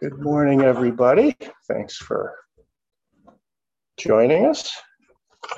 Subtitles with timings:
[0.00, 1.36] Good morning, everybody.
[1.68, 2.34] Thanks for
[3.98, 4.74] joining us.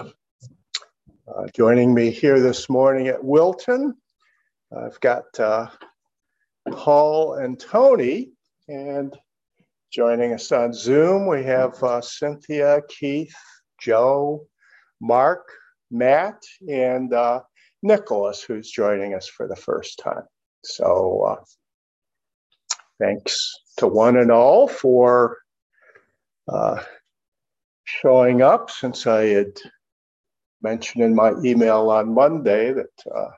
[0.01, 3.95] Uh, joining me here this morning at Wilton,
[4.77, 5.69] I've got uh,
[6.73, 8.33] Paul and Tony,
[8.67, 9.17] and
[9.93, 13.37] joining us on Zoom, we have uh, Cynthia, Keith,
[13.81, 14.45] Joe,
[15.01, 15.47] Mark,
[15.93, 17.43] Matt, and uh,
[17.85, 20.25] Nicholas, who's joining us for the first time.
[20.65, 21.45] So, uh,
[23.01, 25.39] thanks to one and all for
[26.49, 26.83] uh,
[27.85, 29.59] showing up since I had
[30.63, 33.31] mentioned in my email on Monday that uh,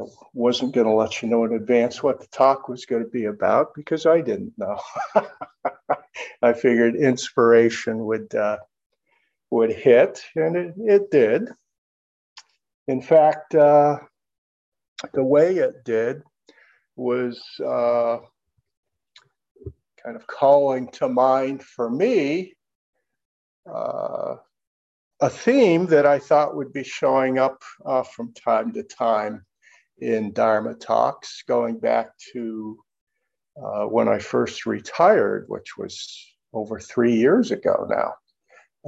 [0.00, 3.10] I wasn't going to let you know in advance what the talk was going to
[3.10, 4.78] be about because I didn't know.
[6.42, 8.58] I figured inspiration would uh,
[9.50, 11.48] would hit, and it, it did.
[12.86, 13.98] In fact, uh,
[15.12, 16.22] the way it did
[16.96, 18.18] was uh,
[20.02, 22.54] kind of calling to mind for me
[23.72, 24.36] uh,
[25.20, 29.44] a theme that I thought would be showing up uh, from time to time
[29.98, 32.78] in Dharma talks, going back to
[33.60, 38.14] uh, when I first retired, which was over three years ago now.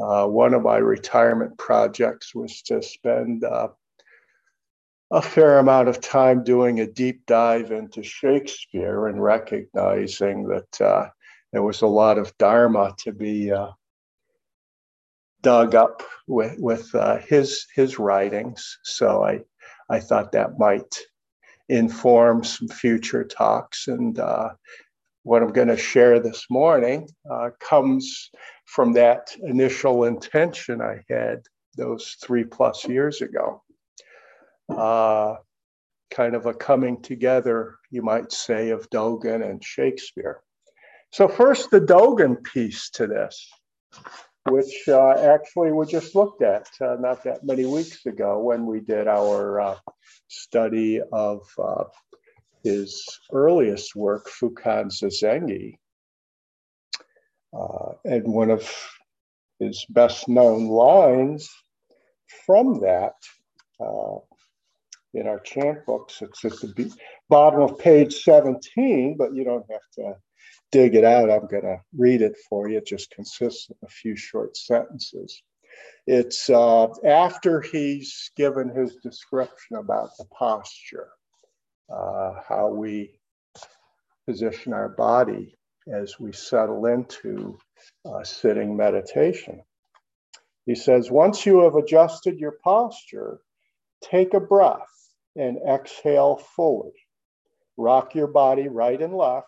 [0.00, 3.68] Uh, one of my retirement projects was to spend uh,
[5.11, 11.08] a fair amount of time doing a deep dive into Shakespeare and recognizing that uh,
[11.53, 13.70] there was a lot of Dharma to be uh,
[15.42, 18.78] dug up with, with uh, his his writings.
[18.84, 19.41] So I
[19.88, 20.97] I thought that might
[21.69, 23.88] inform some future talks.
[23.88, 24.50] And uh,
[25.25, 28.31] what I'm going to share this morning uh, comes
[28.66, 31.42] from that initial intention I had
[31.77, 33.62] those three plus years ago
[34.76, 35.36] uh,
[36.10, 40.42] kind of a coming together, you might say, of Dogen and Shakespeare.
[41.12, 43.48] So, first, the Dogen piece to this,
[44.48, 48.81] which uh, actually we just looked at uh, not that many weeks ago when we
[48.81, 49.76] did our uh,
[50.28, 51.84] study of uh,
[52.62, 55.76] his earliest work, Fukan Zazengi.
[57.52, 58.72] Uh, and one of
[59.58, 61.50] his best known lines
[62.47, 63.14] from that
[63.81, 64.19] uh,
[65.15, 66.22] in our chant books.
[66.22, 66.93] It's at the
[67.28, 70.15] bottom of page 17, but you don't have to
[70.71, 71.31] dig it out.
[71.31, 72.78] I'm going to read it for you.
[72.78, 75.43] It just consists of a few short sentences.
[76.06, 81.09] It's uh, after he's given his description about the posture,
[81.93, 83.20] uh, how we
[84.26, 85.56] position our body
[85.93, 87.59] as we settle into
[88.04, 89.60] uh, sitting meditation.
[90.66, 93.41] He says, once you have adjusted your posture,
[94.03, 95.00] take a breath
[95.36, 96.92] and exhale fully.
[97.76, 99.46] Rock your body right and left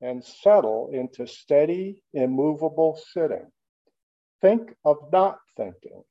[0.00, 3.50] and settle into steady, immovable sitting.
[4.40, 6.02] Think of not thinking.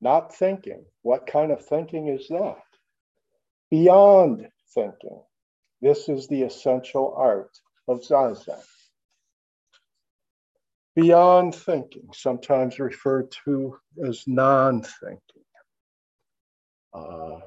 [0.00, 0.84] Not thinking.
[1.02, 2.62] What kind of thinking is that?
[3.70, 5.22] Beyond thinking.
[5.82, 7.50] This is the essential art
[7.88, 8.60] of Zazen.
[10.96, 15.20] Beyond thinking, sometimes referred to as non thinking.
[16.92, 17.40] Uh,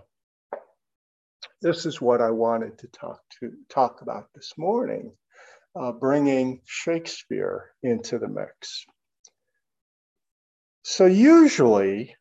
[1.63, 5.13] this is what I wanted to talk to talk about this morning,
[5.79, 8.85] uh, bringing Shakespeare into the mix.
[10.83, 12.15] So usually,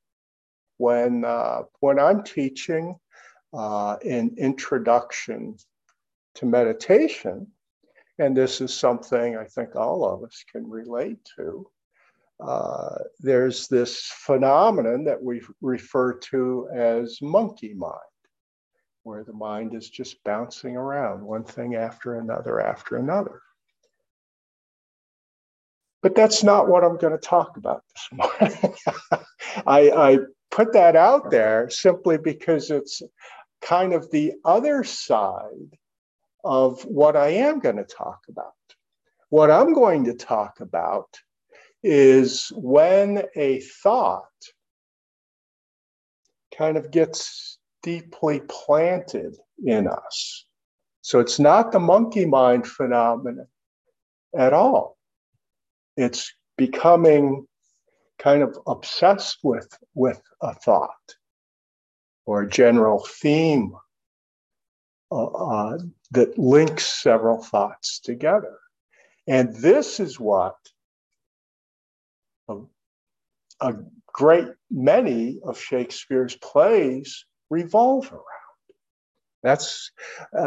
[0.79, 2.97] when uh, when I'm teaching
[3.53, 5.57] uh, an introduction
[6.37, 7.49] to meditation,
[8.21, 11.67] and this is something I think all of us can relate to.
[12.39, 18.12] Uh, there's this phenomenon that we refer to as monkey mind
[19.05, 23.41] where the mind is just bouncing around, one thing after another after another.
[26.03, 28.75] But that's not what I'm going to talk about this morning.
[29.67, 30.19] I, I
[30.51, 33.03] put that out there simply because it's
[33.61, 35.79] kind of the other side
[36.45, 38.53] of what I am going to talk about.
[39.31, 41.09] What I'm going to talk about
[41.83, 44.27] is when a thought
[46.57, 50.45] kind of gets deeply planted in us.
[51.03, 53.49] So it's not the monkey mind phenomenon
[54.37, 54.97] at all.
[55.97, 57.47] It's becoming
[58.19, 61.17] kind of obsessed with, with a thought
[62.25, 63.73] or a general theme
[65.11, 65.79] uh, uh,
[66.13, 68.59] that links several thoughts together.
[69.27, 70.57] And this is what
[72.49, 72.59] a,
[73.61, 73.75] a
[74.07, 77.25] great many of Shakespeare's plays
[77.59, 78.69] revolve around.
[79.43, 79.91] That's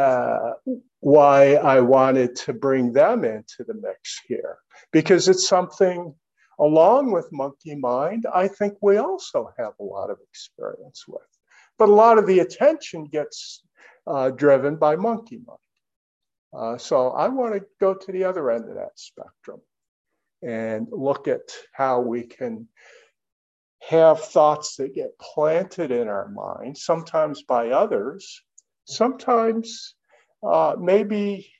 [0.00, 0.52] uh,
[1.00, 4.56] why I wanted to bring them into the mix here,
[4.90, 6.14] because it's something,
[6.58, 11.30] along with monkey mind, I think we also have a lot of experience with.
[11.78, 13.62] But a lot of the attention gets
[14.06, 15.58] uh, driven by monkey mind.
[16.58, 19.60] Uh, so I want to go to the other end of that spectrum
[20.42, 22.68] and look at how we can
[23.80, 28.42] have thoughts that get planted in our mind, sometimes by others,
[28.84, 29.94] sometimes
[30.42, 31.50] uh, maybe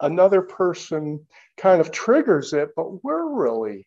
[0.00, 1.26] another person
[1.56, 3.86] kind of triggers it, but we're really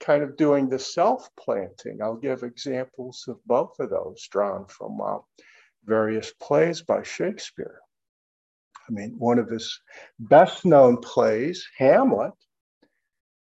[0.00, 1.98] kind of doing the self planting.
[2.02, 5.18] I'll give examples of both of those drawn from uh,
[5.84, 7.80] various plays by Shakespeare.
[8.88, 9.80] I mean, one of his
[10.18, 12.32] best known plays, Hamlet,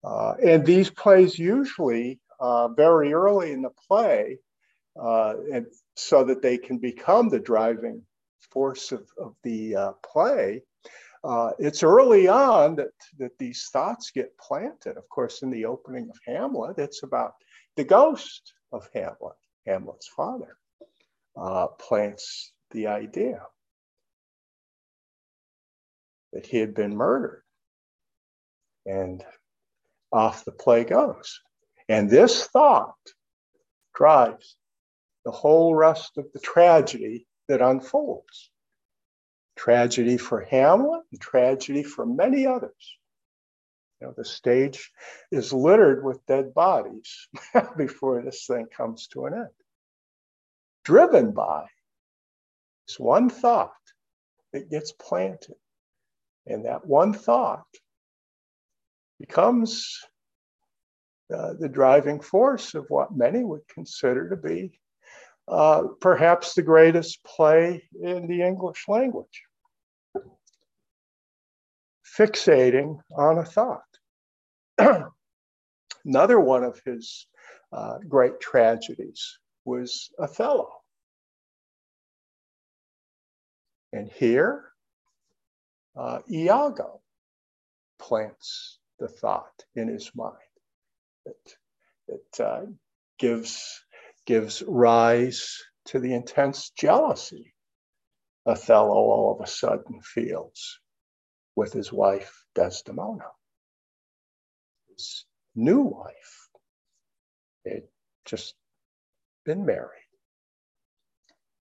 [0.05, 4.39] uh, and these plays usually uh, very early in the play,
[5.01, 5.67] uh, and
[5.97, 8.03] so that they can become the driving
[8.51, 10.63] force of, of the uh, play,
[11.25, 14.99] uh, it's early on that, that these thoughts get planted.
[14.99, 17.33] Of course, in the opening of Hamlet, it's about
[17.77, 20.59] the ghost of Hamlet, Hamlet's father,
[21.37, 23.41] uh, plants the idea
[26.35, 27.43] that he had been murdered.
[28.85, 29.25] And
[30.13, 31.41] off the play goes.
[31.89, 32.97] And this thought
[33.95, 34.57] drives
[35.25, 38.51] the whole rest of the tragedy that unfolds.
[39.57, 42.99] Tragedy for Hamlet and tragedy for many others.
[44.01, 44.91] You know, the stage
[45.31, 47.29] is littered with dead bodies
[47.77, 49.49] before this thing comes to an end.
[50.85, 51.67] Driven by
[52.87, 53.73] this one thought
[54.53, 55.57] that gets planted.
[56.47, 57.65] And that one thought
[59.19, 60.05] becomes
[61.33, 64.79] uh, the driving force of what many would consider to be
[65.49, 69.43] uh, perhaps the greatest play in the English language.
[72.19, 73.83] Fixating on a thought.
[76.05, 77.27] Another one of his
[77.73, 80.71] uh, great tragedies was Othello.
[83.93, 84.65] And here,
[85.97, 87.01] uh, Iago
[87.99, 90.37] plants the thought in his mind
[91.27, 91.55] that,
[92.09, 92.67] that uh,
[93.19, 93.85] gives
[94.27, 97.55] gives rise to the intense jealousy
[98.47, 100.79] Othello all of a sudden feels
[101.57, 103.25] with his wife Desdemona.
[104.89, 105.25] His
[105.55, 106.49] new wife
[107.67, 107.85] had
[108.25, 108.55] just
[109.45, 110.01] been married.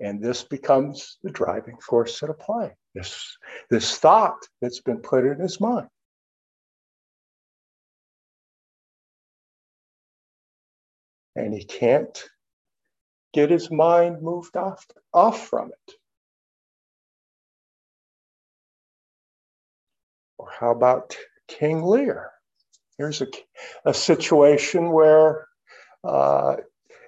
[0.00, 2.76] And this becomes the driving force of the play.
[2.94, 3.36] This,
[3.70, 5.88] this thought that's been put in his mind.
[11.38, 12.20] And he can't
[13.32, 15.94] get his mind moved off, off from it.
[20.36, 22.32] Or how about King Lear?
[22.96, 23.28] Here's a,
[23.84, 25.46] a situation where
[26.02, 26.56] uh,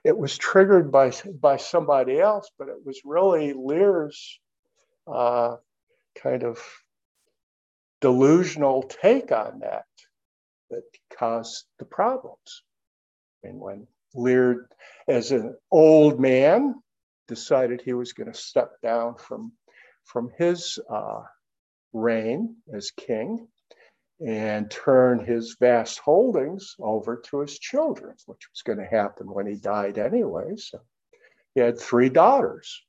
[0.04, 1.10] it was triggered by,
[1.40, 4.38] by somebody else, but it was really Lear's
[5.12, 5.56] uh,
[6.22, 6.60] kind of
[8.00, 9.86] delusional take on that
[10.70, 10.84] that
[11.18, 12.62] caused the problems.
[13.42, 14.68] And when Lear,
[15.08, 16.74] as an old man,
[17.28, 19.52] decided he was going to step down from,
[20.04, 21.22] from his uh,
[21.92, 23.46] reign as king
[24.26, 29.46] and turn his vast holdings over to his children, which was going to happen when
[29.46, 30.56] he died anyway.
[30.56, 30.80] So
[31.54, 32.82] he had three daughters,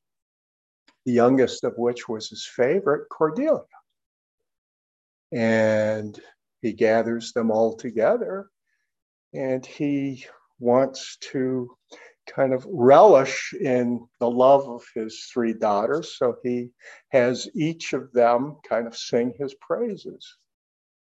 [1.05, 3.61] the youngest of which was his favorite, Cordelia.
[5.31, 6.19] And
[6.61, 8.49] he gathers them all together
[9.33, 10.25] and he
[10.61, 11.75] wants to
[12.27, 16.15] kind of relish in the love of his three daughters.
[16.17, 16.69] So he
[17.09, 20.37] has each of them kind of sing his praises.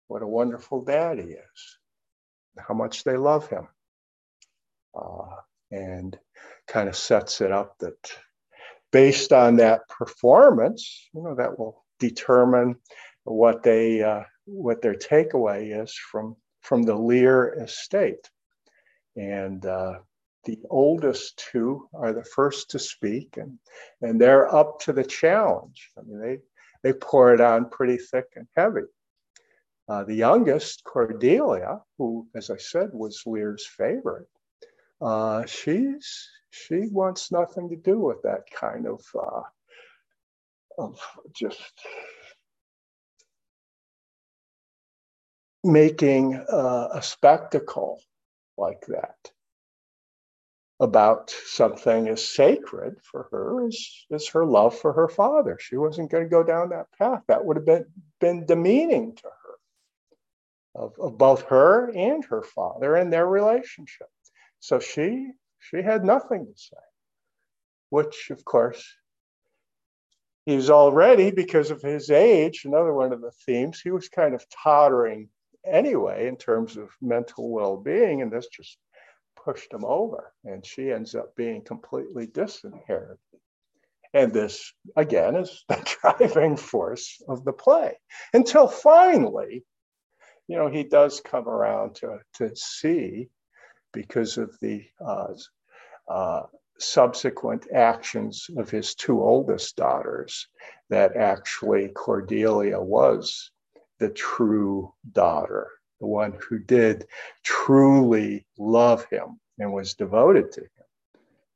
[0.08, 1.78] What a wonderful dad he is,
[2.58, 3.68] how much they love him.
[4.94, 5.36] Uh,
[5.72, 6.18] and
[6.68, 8.18] kind of sets it up that
[8.92, 12.75] based on that performance, you know, that will determine
[13.24, 18.30] what they uh, what their takeaway is from from the Lear estate.
[19.15, 20.00] And uh,
[20.43, 23.57] the oldest two are the first to speak, and,
[24.01, 25.89] and they're up to the challenge.
[25.98, 26.38] I mean, they,
[26.84, 28.81] they pour it on pretty thick and heavy.
[29.88, 34.27] Uh, the youngest, Cordelia, who, as I said, was Lear's favorite,
[35.01, 39.41] uh, she's she wants nothing to do with that kind of uh,
[40.77, 41.00] of
[41.36, 41.74] just
[45.63, 48.00] making uh, a spectacle
[48.57, 49.31] like that.
[50.79, 55.57] about something as sacred for her as, as her love for her father.
[55.59, 57.24] She wasn't going to go down that path.
[57.27, 57.85] That would have been,
[58.19, 59.69] been demeaning to her
[60.83, 64.07] of, of both her and her father and their relationship.
[64.59, 66.77] So she she had nothing to say,
[67.89, 68.85] which of course
[70.45, 74.35] he was already because of his age, another one of the themes, he was kind
[74.35, 75.29] of tottering
[75.65, 78.77] anyway in terms of mental well-being, and this just
[79.43, 83.17] pushed him over, and she ends up being completely disinherited.
[84.13, 88.00] And this, again, is the driving force of the play
[88.34, 89.65] until finally,
[90.48, 93.29] you know, he does come around to, to see
[93.93, 95.34] because of the uh,
[96.07, 96.43] uh,
[96.79, 100.48] subsequent actions of his two oldest daughters
[100.89, 103.51] that actually Cordelia was
[104.00, 107.08] the true daughter the one who did
[107.44, 110.70] truly love him and was devoted to him.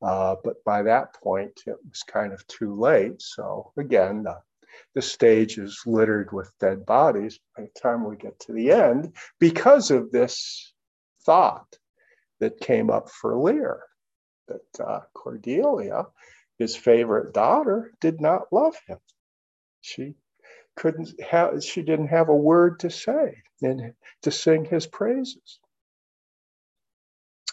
[0.01, 3.21] Uh, but by that point, it was kind of too late.
[3.21, 4.39] So again, uh,
[4.95, 9.13] the stage is littered with dead bodies by the time we get to the end
[9.39, 10.73] because of this
[11.25, 11.77] thought
[12.39, 13.83] that came up for Lear
[14.47, 16.05] that uh, Cordelia,
[16.57, 18.97] his favorite daughter, did not love him.
[19.81, 20.15] She
[20.79, 25.59] couldn't have, she didn't have a word to say and to sing his praises.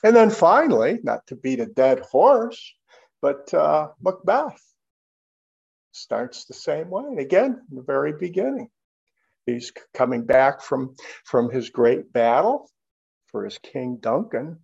[0.04, 2.72] And then finally, not to beat a dead horse,
[3.20, 4.62] but uh, Macbeth
[5.90, 7.02] starts the same way.
[7.04, 8.70] And again, in the very beginning,
[9.44, 12.70] he's coming back from, from his great battle
[13.26, 14.60] for his King Duncan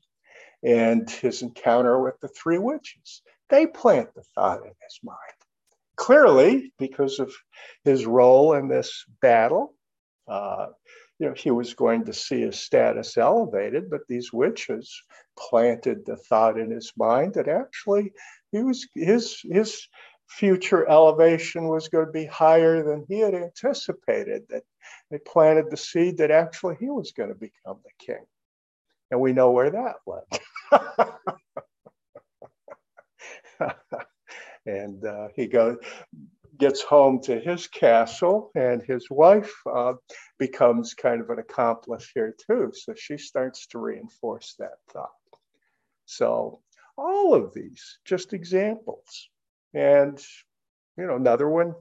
[0.63, 3.23] and his encounter with the three witches.
[3.51, 5.19] They plant the thought in his mind
[5.97, 7.33] clearly, because of
[7.85, 9.75] his role in this battle,
[10.29, 10.67] uh,
[11.19, 15.03] you know, he was going to see his status elevated, but these witches
[15.39, 18.13] planted the thought in his mind that actually
[18.51, 19.87] he was his his
[20.29, 24.43] future elevation was going to be higher than he had anticipated.
[24.49, 24.65] That
[25.11, 28.25] they planted the seed that actually he was going to become the king,
[29.11, 30.25] and we know where that led.
[34.67, 35.77] and uh, he goes
[36.59, 39.95] gets home to his castle and his wife uh,
[40.39, 42.71] becomes kind of an accomplice here too.
[42.75, 45.11] So she starts to reinforce that thought.
[46.05, 46.61] So
[46.97, 49.29] all of these just examples.
[49.75, 50.23] And
[50.99, 51.75] you know another one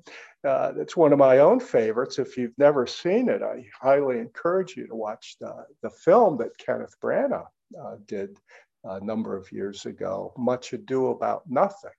[0.47, 2.17] uh, that's one of my own favorites.
[2.17, 6.57] If you've never seen it i highly encourage you to watch the, the film that
[6.57, 7.45] kenneth branagh
[7.79, 8.37] uh, did
[8.85, 10.33] a number of years ago.
[10.37, 11.91] Much ado about nothing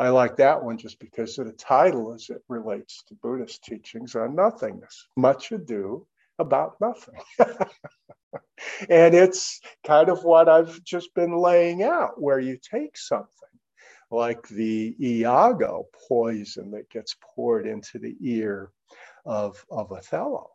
[0.00, 4.16] I like that one just because of the title as it relates to Buddhist teachings
[4.16, 5.06] on nothingness.
[5.18, 6.06] Much ado
[6.38, 7.20] about nothing.
[8.88, 13.28] and it's kind of what I've just been laying out, where you take something
[14.10, 18.70] like the Iago poison that gets poured into the ear
[19.26, 20.48] of, of Othello.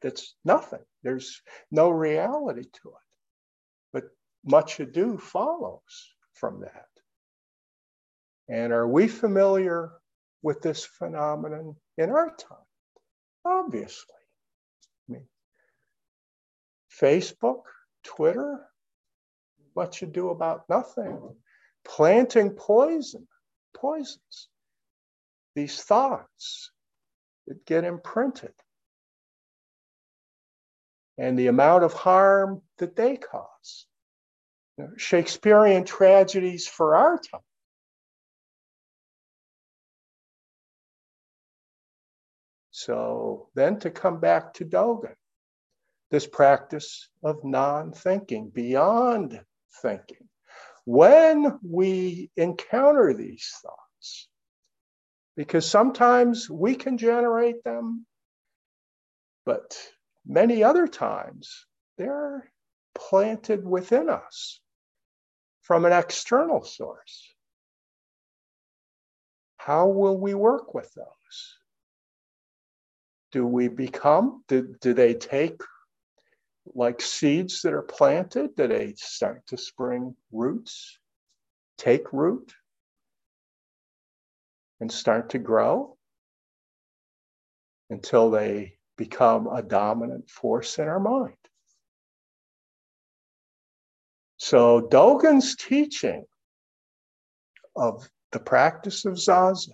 [0.00, 0.84] That's nothing.
[1.04, 3.06] There's no reality to it.
[3.92, 4.04] But
[4.44, 6.86] much ado follows from that.
[8.48, 9.92] And are we familiar
[10.42, 12.58] with this phenomenon in our time?
[13.44, 14.14] Obviously.
[15.08, 15.26] I mean,
[17.00, 17.62] Facebook,
[18.04, 18.66] Twitter,
[19.74, 21.36] much ado about nothing.
[21.84, 23.26] Planting poison,
[23.74, 24.48] poisons,
[25.56, 26.70] these thoughts
[27.46, 28.52] that get imprinted,
[31.18, 33.86] and the amount of harm that they cause.
[34.78, 37.40] You know, Shakespearean tragedies for our time
[42.84, 45.14] So then to come back to Dogen,
[46.10, 49.40] this practice of non thinking, beyond
[49.80, 50.28] thinking.
[50.84, 54.28] When we encounter these thoughts,
[55.36, 58.04] because sometimes we can generate them,
[59.46, 59.78] but
[60.26, 61.66] many other times
[61.98, 62.50] they're
[62.96, 64.60] planted within us
[65.60, 67.32] from an external source.
[69.56, 71.61] How will we work with those?
[73.32, 74.44] Do we become?
[74.46, 75.60] Do, do they take
[76.74, 78.54] like seeds that are planted?
[78.54, 80.98] Do they start to spring roots,
[81.78, 82.52] take root,
[84.80, 85.96] and start to grow
[87.90, 91.34] until they become a dominant force in our mind?
[94.36, 96.24] So, Dogen's teaching
[97.76, 99.72] of the practice of Zazen,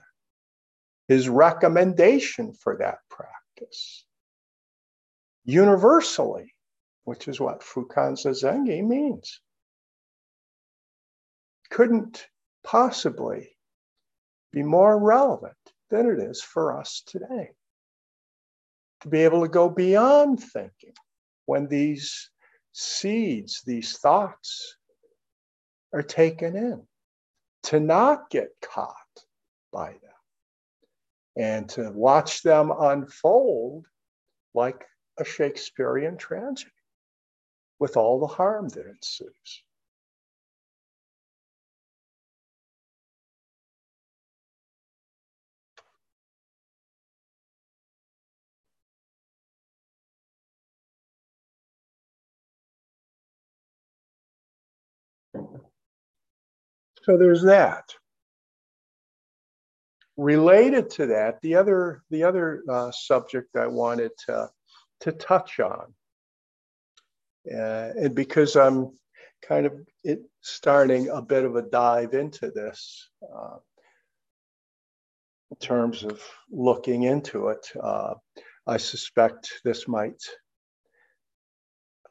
[1.09, 4.05] his recommendation for that practice practice
[5.45, 6.55] universally,
[7.05, 9.41] which is what Fukan Zazengi means.
[11.71, 12.27] couldn't
[12.65, 13.51] possibly
[14.53, 15.55] be more relevant
[15.91, 17.51] than it is for us today.
[19.03, 20.95] To be able to go beyond thinking
[21.45, 22.31] when these
[22.73, 24.77] seeds, these thoughts
[25.93, 26.83] are taken in,
[27.65, 28.95] to not get caught
[29.73, 30.08] by them,
[31.39, 33.87] and to watch them unfold
[34.55, 34.85] like
[35.19, 36.71] a Shakespearean tragedy
[37.79, 39.63] with all the harm that ensues.
[57.05, 57.95] So there's that.
[60.19, 64.51] Related to that, the other the other uh, subject I wanted to
[65.01, 65.95] to touch on,
[67.55, 68.91] uh, and because I'm
[69.47, 73.59] kind of it, starting a bit of a dive into this uh,
[75.53, 76.21] in terms of
[76.51, 78.15] looking into it, uh,
[78.67, 80.21] I suspect this might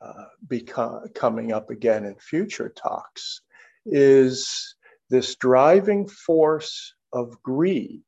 [0.01, 3.41] uh, be coming up again in future talks.
[3.85, 4.75] Is
[5.09, 8.03] this driving force of greed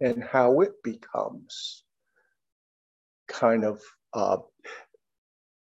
[0.00, 1.84] and how it becomes
[3.28, 3.80] kind of
[4.14, 4.38] uh,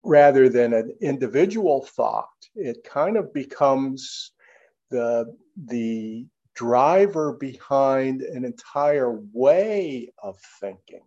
[0.04, 4.32] rather than an individual thought, it kind of becomes
[4.90, 5.26] the
[5.68, 11.04] the driver behind an entire way of thinking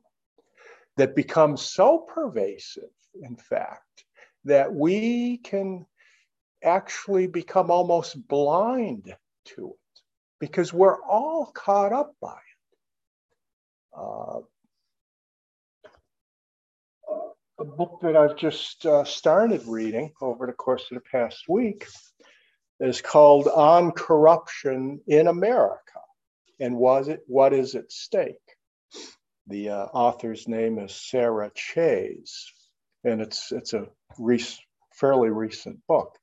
[0.97, 2.91] that becomes so pervasive,
[3.21, 4.05] in fact,
[4.45, 5.85] that we can
[6.63, 9.15] actually become almost blind
[9.45, 9.84] to it
[10.47, 13.99] because we're all caught up by it.
[13.99, 14.41] Uh,
[17.59, 21.87] a book that I've just uh, started reading over the course of the past week
[22.81, 26.01] is called On Corruption in America
[26.61, 28.37] and was it what is at stake.
[29.47, 32.33] The uh, author's name is Sarah Chayes,
[33.05, 33.87] and it's it's a
[34.19, 34.59] rec-
[34.93, 36.19] fairly recent book.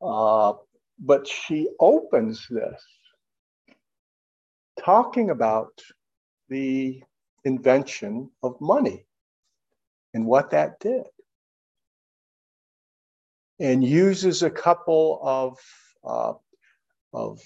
[0.00, 0.54] Uh,
[0.98, 2.82] but she opens this
[4.82, 5.80] talking about
[6.48, 7.02] the
[7.44, 9.06] invention of money
[10.14, 11.04] and what that did.
[13.58, 15.58] And uses a couple of,
[16.04, 16.34] uh,
[17.14, 17.40] of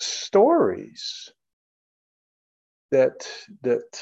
[0.00, 1.30] stories
[2.90, 3.26] that,
[3.62, 4.00] that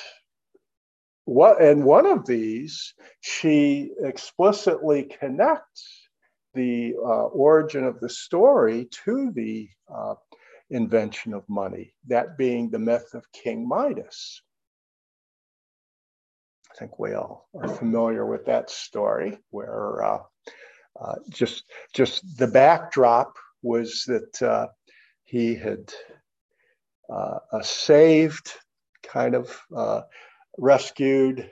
[1.24, 6.08] what, and one of these, she explicitly connects
[6.54, 10.14] the uh, origin of the story to the uh,
[10.70, 14.42] invention of money, that being the myth of King Midas.
[16.72, 20.22] I think we all are familiar with that story, where uh,
[21.00, 24.68] uh just just the backdrop was that uh,
[25.24, 25.92] he had
[27.12, 28.52] uh, saved,
[29.02, 29.60] kind of
[30.58, 31.50] rescued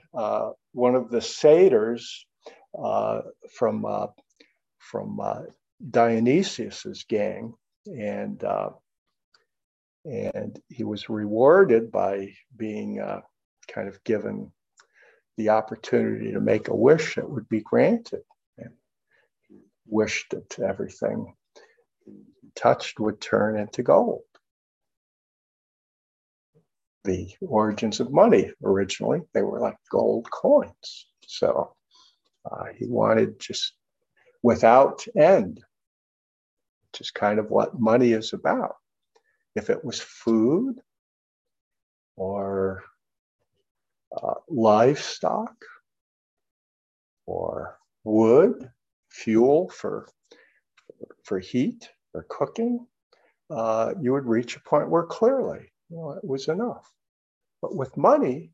[0.73, 2.27] one of the satyrs
[3.53, 3.85] from
[4.79, 5.43] from uh,
[5.91, 7.55] Dionysius's gang,
[7.87, 8.71] and uh,
[10.09, 13.21] and he was rewarded by being uh,
[13.73, 14.51] kind of given
[15.37, 18.23] the opportunity to make a wish that would be granted.
[18.57, 18.71] And
[19.49, 21.35] he wished that everything
[22.05, 22.13] he
[22.55, 24.23] touched would turn into gold.
[27.05, 31.07] The origins of money originally, they were like gold coins.
[31.27, 31.75] So
[32.51, 33.75] uh, he wanted just
[34.43, 35.61] without end,
[36.93, 38.77] which is kind of what money is about.
[39.59, 40.77] If it was food
[42.15, 42.85] or
[44.17, 45.57] uh, livestock
[47.27, 48.71] or wood,
[49.11, 50.07] fuel for,
[51.25, 52.87] for heat or cooking,
[53.51, 56.89] uh, you would reach a point where clearly you know, it was enough.
[57.61, 58.53] But with money,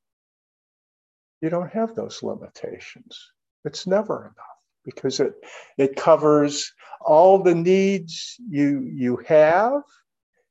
[1.43, 3.31] you don't have those limitations.
[3.67, 5.35] It's never enough because it
[5.77, 9.83] it covers all the needs you you have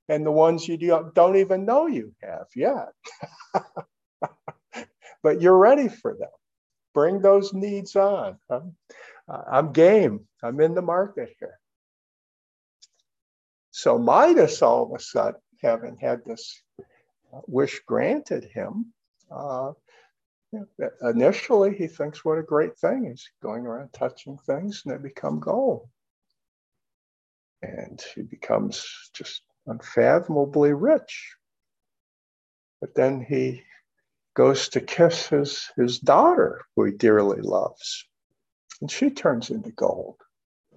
[0.09, 0.77] and the ones you
[1.13, 2.89] don't even know you have yet.
[5.23, 6.29] but you're ready for them.
[6.93, 8.37] Bring those needs on.
[8.49, 8.75] I'm,
[9.27, 10.27] I'm game.
[10.43, 11.59] I'm in the market here.
[13.71, 16.61] So Midas, all of a sudden, having had this
[17.47, 18.93] wish granted him,
[19.31, 19.71] uh,
[21.01, 25.39] initially he thinks what a great thing he's going around touching things and they become
[25.39, 25.87] gold
[27.63, 31.36] and he becomes just unfathomably rich
[32.82, 33.63] but then he
[34.36, 38.06] goes to kiss his, his daughter who he dearly loves
[38.82, 40.17] and she turns into gold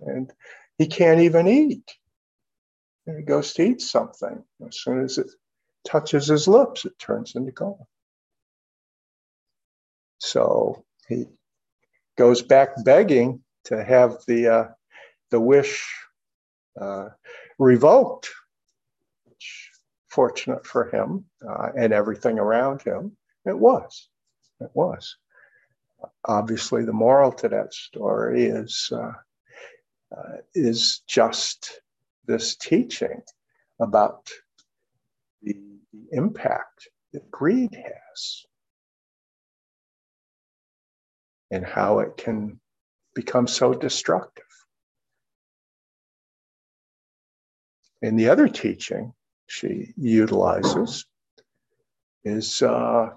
[0.02, 0.32] and
[0.78, 1.96] he can't even eat
[3.06, 4.42] and he goes to eat something.
[4.66, 5.30] As soon as it
[5.86, 7.86] touches his lips, it turns into gold.
[10.18, 11.26] So he
[12.18, 14.64] goes back begging to have the uh,
[15.30, 15.88] the wish
[16.80, 17.10] uh,
[17.58, 18.30] revoked.
[20.16, 24.08] Fortunate for him uh, and everything around him, it was.
[24.60, 25.14] It was.
[26.24, 29.12] Obviously, the moral to that story is uh,
[30.16, 31.82] uh, is just
[32.24, 33.20] this teaching
[33.78, 34.30] about
[35.42, 35.54] the,
[35.92, 38.46] the impact that greed has
[41.50, 42.58] and how it can
[43.14, 44.44] become so destructive.
[48.00, 49.12] And the other teaching
[49.46, 51.06] she utilizes
[52.24, 53.10] is, uh,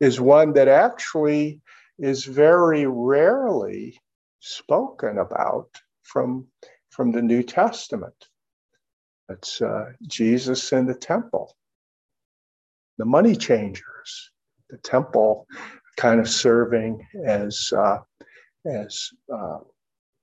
[0.00, 1.60] is one that actually
[1.98, 4.00] is very rarely
[4.40, 5.68] spoken about
[6.02, 6.46] from,
[6.90, 8.28] from the New Testament.
[9.28, 11.56] It's uh, Jesus in the temple,
[12.98, 14.30] the money changers,
[14.68, 15.46] the temple
[15.96, 17.98] kind of serving as uh,
[18.64, 19.58] as uh,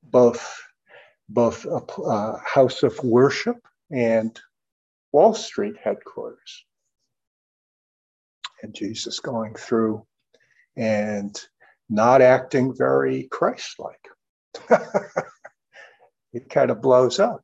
[0.04, 0.62] both
[1.28, 3.58] both a, a house of worship
[3.92, 4.40] and
[5.12, 6.66] Wall Street headquarters.
[8.62, 10.06] And Jesus going through
[10.76, 11.40] and
[11.90, 14.82] not acting very Christ like.
[16.34, 17.42] it kind of blows up.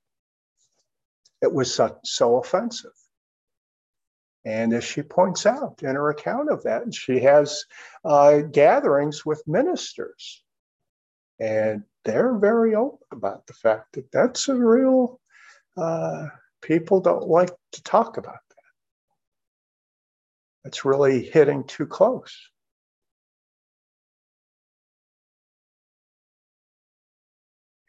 [1.41, 2.91] It was so, so offensive.
[4.45, 7.65] And as she points out in her account of that, she has
[8.03, 10.43] uh, gatherings with ministers.
[11.39, 15.19] And they're very open about the fact that that's a real,
[15.75, 16.27] uh,
[16.65, 18.55] people don't like to talk about that.
[20.67, 22.35] It's really hitting too close.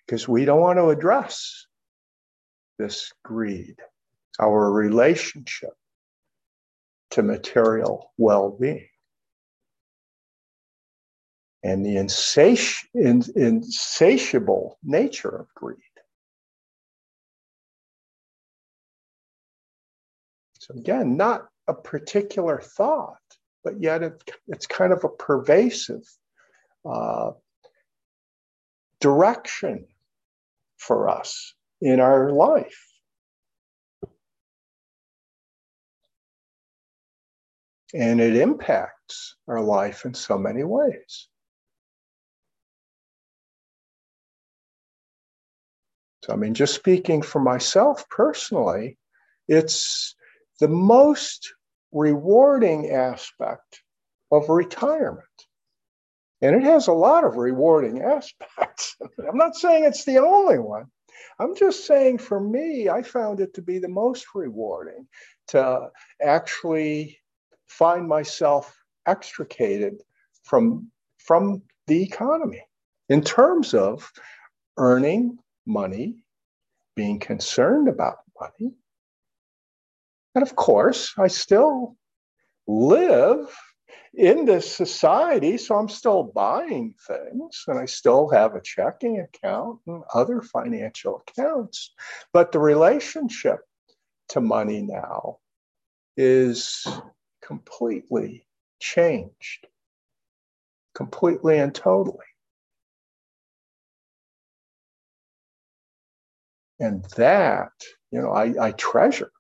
[0.05, 1.67] Because we don't want to address
[2.79, 3.77] this greed,
[4.39, 5.73] our relationship
[7.13, 8.89] to material well being.
[11.63, 15.79] And the insati- insatiable nature of greed.
[20.67, 23.21] So, again, not a particular thought,
[23.63, 26.03] but yet it, it's kind of a pervasive
[26.85, 27.31] uh,
[29.01, 29.87] direction
[30.77, 32.85] for us in our life.
[37.95, 41.29] And it impacts our life in so many ways.
[46.25, 48.99] So, I mean, just speaking for myself personally,
[49.47, 50.17] it's
[50.61, 51.53] the most
[51.93, 53.83] rewarding aspect
[54.31, 55.25] of retirement.
[56.43, 58.97] And it has a lot of rewarding aspects.
[59.01, 60.87] I'm not saying it's the only one.
[61.39, 65.07] I'm just saying for me, I found it to be the most rewarding
[65.49, 65.89] to
[66.23, 67.19] actually
[67.67, 70.03] find myself extricated
[70.45, 72.63] from, from the economy
[73.09, 74.11] in terms of
[74.77, 76.17] earning money,
[76.95, 78.73] being concerned about money.
[80.37, 81.97] And of course, I still
[82.69, 83.49] live
[84.13, 89.81] in this society, so I'm still buying things and I still have a checking account
[89.87, 91.95] and other financial accounts.
[92.35, 93.61] But the relationship
[94.29, 95.39] to money now
[96.19, 96.87] is
[97.43, 98.47] completely
[98.79, 99.67] changed,
[100.95, 102.27] completely and totally.
[106.79, 107.73] And that,
[108.11, 109.31] you know, I, I treasure.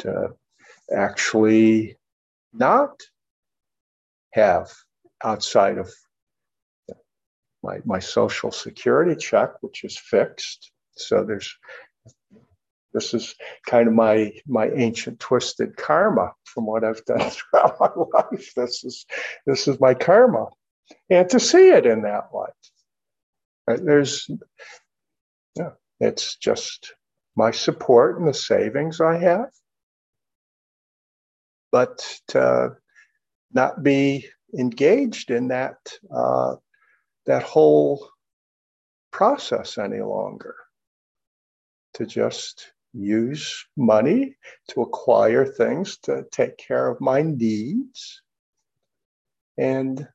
[0.00, 0.30] To
[0.94, 1.96] actually
[2.52, 3.00] not
[4.32, 4.70] have
[5.22, 5.90] outside of
[7.62, 10.72] my, my social security check, which is fixed.
[10.96, 11.56] So there's
[12.92, 13.34] this is
[13.66, 18.52] kind of my my ancient twisted karma from what I've done throughout my life.
[18.54, 19.06] This is
[19.46, 20.46] this is my karma,
[21.08, 22.50] and to see it in that light,
[23.66, 24.28] right, there's
[25.56, 26.94] yeah, it's just
[27.36, 29.50] my support and the savings I have,
[31.72, 32.76] but to
[33.52, 34.28] not be
[34.58, 35.76] engaged in that
[36.14, 36.56] uh,
[37.26, 38.08] that whole
[39.12, 40.56] process any longer
[41.94, 44.36] to just use money
[44.68, 48.22] to acquire things to take care of my needs.
[49.58, 50.06] And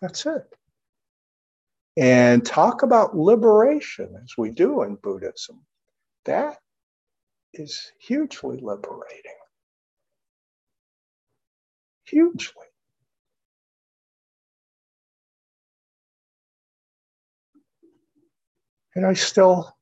[0.00, 0.44] that's it.
[1.96, 5.64] And talk about liberation as we do in Buddhism.
[6.24, 6.58] That
[7.54, 9.37] is hugely liberating.
[12.10, 12.68] Hugely.
[18.98, 19.76] and I still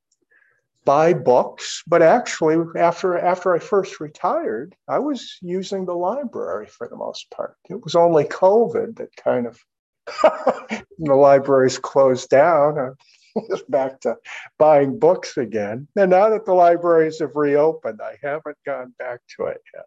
[0.85, 6.87] buy books, but actually after after I first retired, I was using the library for
[6.87, 7.57] the most part.
[7.71, 9.59] It was only COVID that kind of
[10.99, 12.79] the libraries closed down.
[12.79, 12.91] I
[13.35, 14.17] was back to
[14.59, 15.89] buying books again.
[15.97, 19.87] And now that the libraries have reopened, I haven't gone back to it yet.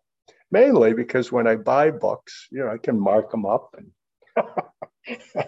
[0.51, 3.91] Mainly because when I buy books, you know, I can mark them up and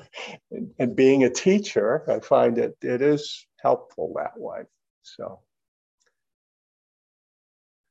[0.52, 4.64] and, and, being a teacher, I find it it is helpful that way.
[5.04, 5.40] So,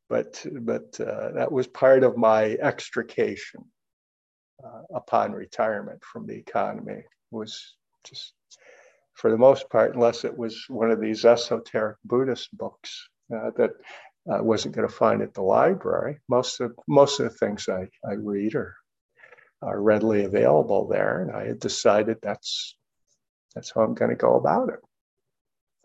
[0.09, 3.65] but but uh, that was part of my extrication
[4.65, 8.35] uh, upon retirement from the economy was just
[9.15, 13.71] for the most part, unless it was one of these esoteric Buddhist books uh, that
[14.31, 16.21] I wasn't going to find at the library.
[16.29, 18.77] Most of most of the things I, I read are
[19.63, 22.77] are readily available there, and I had decided that's
[23.55, 24.79] that's how I'm going to go about it.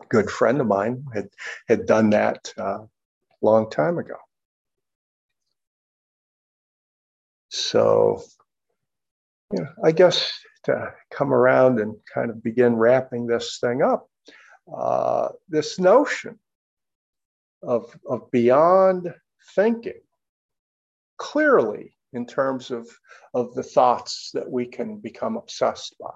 [0.02, 1.28] A good friend of mine had
[1.68, 2.86] had done that a uh,
[3.42, 4.16] long time ago.
[7.48, 8.22] So,
[9.52, 10.32] you know, I guess
[10.64, 14.08] to come around and kind of begin wrapping this thing up,
[14.72, 16.38] uh, this notion
[17.62, 19.12] of, of beyond
[19.54, 20.00] thinking
[21.18, 22.88] clearly in terms of,
[23.34, 26.14] of the thoughts that we can become obsessed by.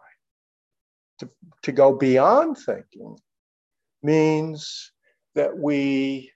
[1.20, 1.28] To,
[1.62, 3.18] to go beyond thinking
[4.02, 4.92] means
[5.34, 6.32] that we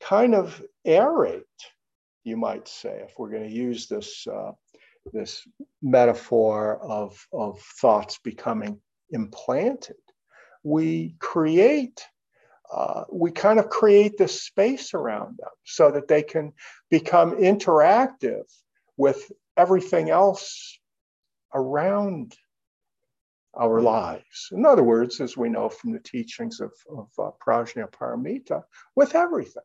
[0.00, 1.42] kind of aerate,
[2.24, 4.52] you might say, if we're going to use this, uh,
[5.12, 5.46] this
[5.82, 8.80] metaphor of, of thoughts becoming
[9.12, 9.96] implanted.
[10.62, 12.04] We create
[12.72, 16.52] uh, we kind of create this space around them so that they can
[16.88, 18.44] become interactive
[18.96, 20.78] with everything else
[21.52, 22.36] around
[23.54, 24.48] our lives.
[24.52, 28.62] In other words, as we know from the teachings of, of uh, Prajnaparamita,
[28.94, 29.62] with everything.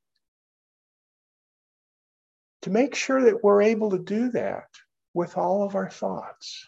[2.64, 4.70] To make sure that we're able to do that
[5.14, 6.68] with all of our thoughts.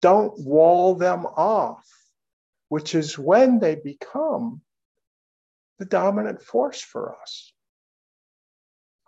[0.00, 1.86] Don't wall them off,
[2.68, 4.62] which is when they become
[5.80, 7.54] the dominant force for us.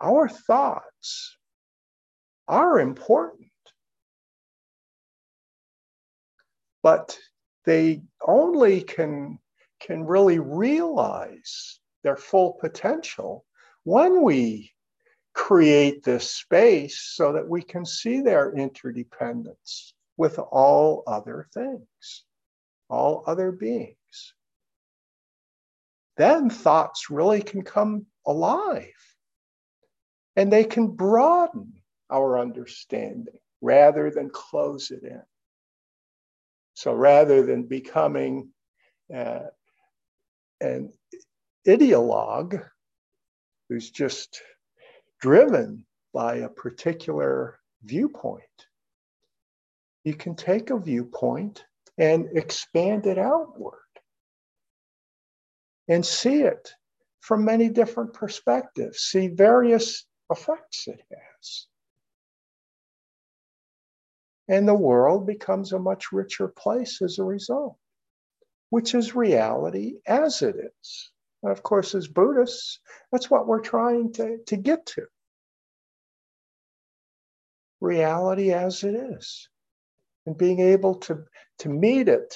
[0.01, 1.37] Our thoughts
[2.47, 3.51] are important,
[6.81, 7.17] but
[7.65, 9.37] they only can,
[9.79, 13.45] can really realize their full potential
[13.83, 14.71] when we
[15.35, 22.25] create this space so that we can see their interdependence with all other things,
[22.89, 23.95] all other beings
[26.17, 28.93] then thoughts really can come alive
[30.35, 31.73] and they can broaden
[32.09, 35.21] our understanding rather than close it in.
[36.75, 38.49] So rather than becoming
[39.13, 39.45] uh,
[40.59, 40.91] an
[41.67, 42.63] ideologue
[43.69, 44.41] who's just
[45.21, 48.43] driven by a particular viewpoint,
[50.03, 51.63] you can take a viewpoint
[51.97, 53.82] and expand it outward
[55.87, 56.71] and see it
[57.21, 61.67] from many different perspectives, see various effects it has.
[64.47, 67.77] And the world becomes a much richer place as a result,
[68.71, 71.11] which is reality as it is.
[71.43, 72.79] And of course, as Buddhists,
[73.11, 75.05] that's what we're trying to, to get to.
[77.79, 79.49] Reality as it is.
[80.25, 81.23] And being able to,
[81.59, 82.35] to meet it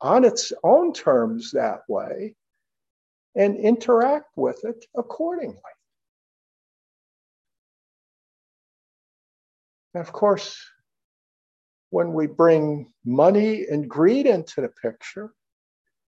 [0.00, 2.34] on its own terms that way
[3.36, 5.58] and interact with it accordingly.
[9.94, 10.56] And of course,
[11.90, 15.32] when we bring money and greed into the picture,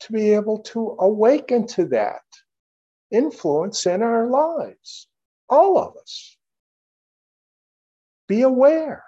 [0.01, 2.21] to be able to awaken to that
[3.11, 5.07] influence in our lives,
[5.49, 6.37] all of us.
[8.27, 9.03] Be aware.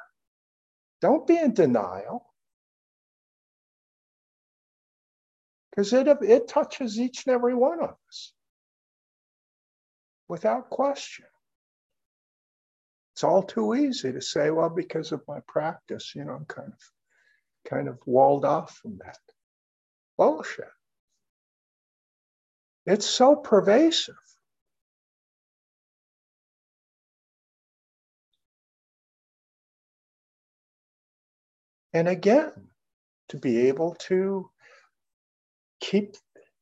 [1.01, 2.30] Don't be in denial.
[5.71, 8.33] Because it, it touches each and every one of us
[10.27, 11.25] without question.
[13.15, 16.71] It's all too easy to say, well, because of my practice, you know, I'm kind
[16.71, 19.19] of kind of walled off from that.
[20.17, 20.65] Bullshit.
[22.85, 24.15] It's so pervasive.
[31.93, 32.51] And again,
[33.29, 34.50] to be able to
[35.81, 36.15] keep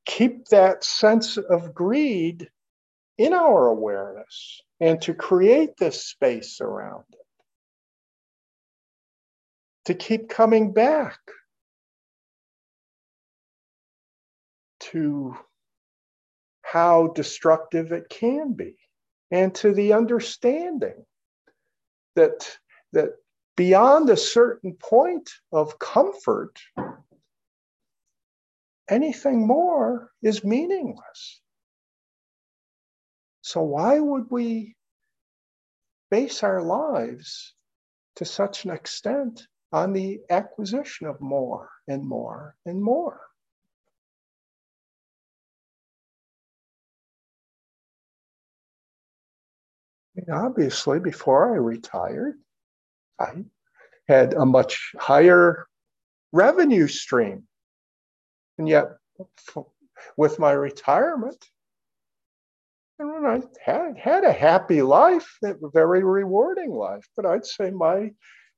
[0.06, 2.50] keep that sense of greed
[3.20, 7.20] in our awareness and to create this space around it.
[9.86, 11.20] To keep coming back
[14.80, 15.36] to
[16.62, 18.76] how destructive it can be
[19.32, 21.06] and to the understanding
[22.16, 22.58] that,
[22.94, 23.10] that
[23.58, 26.58] beyond a certain point of comfort,
[28.90, 31.42] anything more is meaningless.
[33.42, 34.76] So, why would we
[36.12, 37.54] base our lives
[38.16, 43.22] to such an extent on the acquisition of more and more and more?
[50.32, 52.36] Obviously, before I retired,
[53.20, 53.46] I
[54.08, 55.68] had a much higher
[56.34, 57.48] revenue stream.
[58.60, 58.98] And yet,
[60.18, 61.50] with my retirement,
[63.00, 67.08] and when I had, had a happy life, a very rewarding life.
[67.16, 68.12] But I'd say my,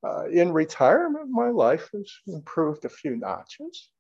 [0.03, 3.91] uh, in retirement, my life has improved a few notches,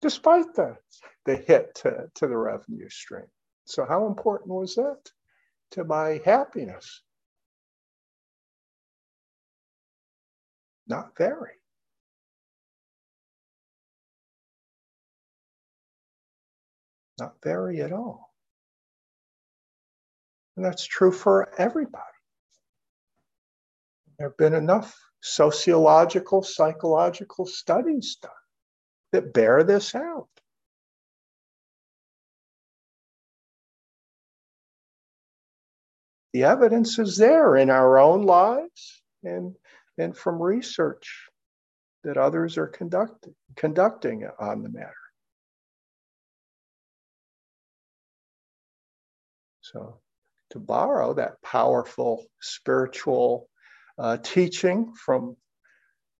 [0.00, 0.76] despite the,
[1.24, 3.26] the hit to, to the revenue stream.
[3.64, 5.10] So, how important was that
[5.72, 7.02] to my happiness?
[10.86, 11.57] Not very.
[17.18, 18.32] Not vary at all.
[20.56, 22.04] And that's true for everybody.
[24.18, 28.30] There have been enough sociological, psychological studies done
[29.12, 30.28] that bear this out.
[36.32, 39.56] The evidence is there in our own lives and
[39.96, 41.28] and from research
[42.04, 45.07] that others are conducting, conducting on the matter.
[49.72, 50.00] So,
[50.50, 53.48] to borrow that powerful spiritual
[53.98, 55.36] uh, teaching from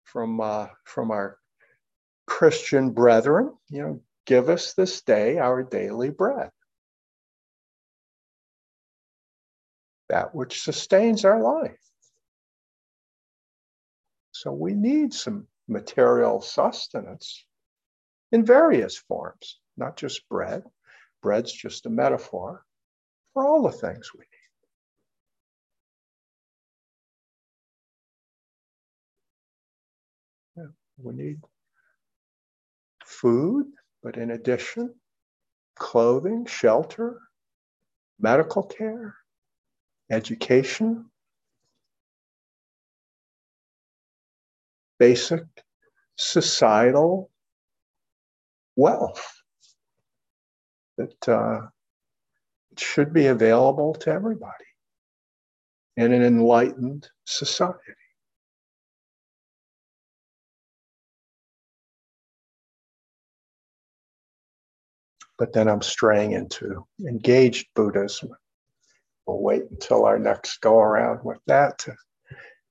[0.05, 1.39] from uh, from our
[2.27, 6.51] Christian brethren, you know, give us this day our daily bread.
[10.11, 11.79] That which sustains our life.
[14.33, 17.45] So we need some material sustenance
[18.31, 20.65] in various forms, not just bread.
[21.23, 22.65] Bread's just a metaphor
[23.33, 24.27] for all the things we need.
[31.01, 31.41] We need
[33.05, 33.67] food,
[34.03, 34.95] but in addition,
[35.77, 37.21] clothing, shelter,
[38.19, 39.15] medical care,
[40.11, 41.09] education,
[44.99, 45.45] basic
[46.17, 47.31] societal
[48.75, 49.25] wealth
[50.97, 51.61] that uh,
[52.81, 54.65] should be available to everybody
[55.97, 57.79] in an enlightened society.
[65.39, 68.31] But then I'm straying into engaged Buddhism.
[69.27, 71.95] We'll wait until our next go around with that to,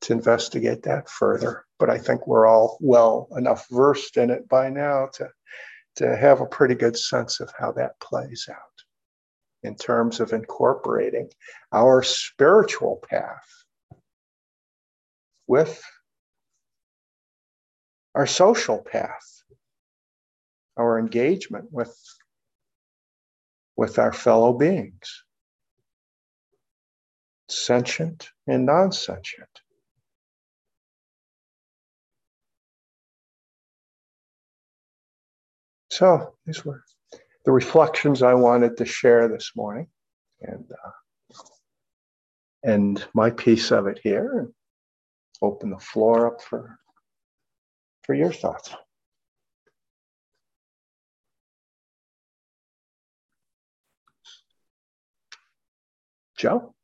[0.02, 4.70] to investigate that further but I think we're all well enough versed in it by
[4.70, 5.30] now to,
[5.98, 8.77] to have a pretty good sense of how that plays out
[9.67, 11.30] in terms of incorporating
[11.71, 13.47] our spiritual path
[15.45, 15.84] with
[18.15, 19.43] our social path,
[20.77, 21.95] our engagement with,
[23.75, 25.23] with our fellow beings,
[27.49, 29.49] sentient and non sentient.
[35.89, 36.84] So these were
[37.47, 39.88] the reflections I wanted to share this morning,
[40.41, 41.38] and uh,
[42.62, 44.49] and my piece of it here, and
[45.41, 46.77] open the floor up for
[48.03, 48.75] for your thoughts.
[56.38, 56.75] Joe?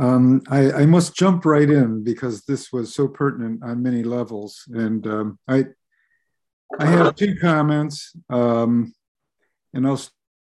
[0.00, 4.64] Um, I, I, must jump right in because this was so pertinent on many levels.
[4.72, 5.66] And um, I,
[6.80, 8.92] I have two comments, um,
[9.74, 10.00] and I'll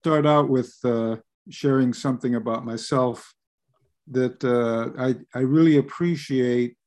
[0.02, 1.18] start out with uh,
[1.50, 3.34] sharing something about myself
[4.08, 6.78] that uh, I, I really appreciate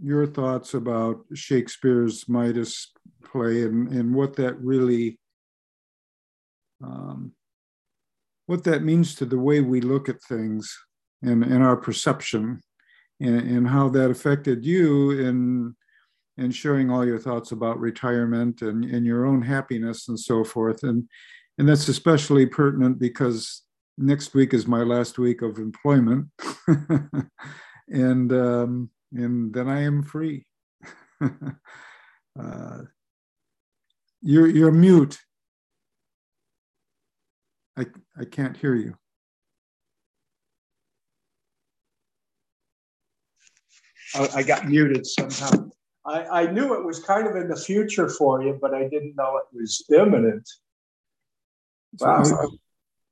[0.00, 2.92] your thoughts about Shakespeare's Midas
[3.24, 5.18] play and, and what that really
[6.82, 7.32] um,
[8.46, 10.76] what that means to the way we look at things
[11.22, 12.60] and, and our perception
[13.20, 15.74] and, and how that affected you in
[16.36, 20.82] and sharing all your thoughts about retirement and, and your own happiness and so forth.
[20.82, 21.08] And,
[21.58, 23.62] and that's especially pertinent because
[23.96, 26.28] next week is my last week of employment.
[27.88, 30.46] and, um, and then I am free.
[32.40, 32.78] uh,
[34.26, 35.18] you're you're mute.
[37.76, 37.86] I
[38.18, 38.96] I can't hear you.
[44.16, 45.70] Oh, I got muted somehow.
[46.06, 49.16] I, I knew it was kind of in the future for you, but I didn't
[49.16, 50.48] know it was imminent.
[51.98, 52.22] Wow.
[52.22, 52.56] So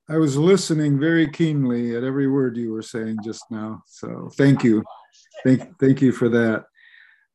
[0.08, 3.82] I, I was listening very keenly at every word you were saying just now.
[3.86, 4.82] So thank you.
[5.44, 6.64] Thank, thank you for that.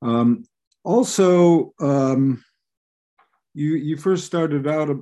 [0.02, 0.46] Um,
[0.84, 2.44] also, um,
[3.54, 4.96] you, you first started out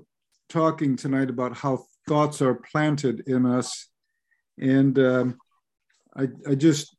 [0.48, 3.90] talking tonight about how thoughts are planted in us.
[4.58, 5.38] And um,
[6.16, 6.96] I, I just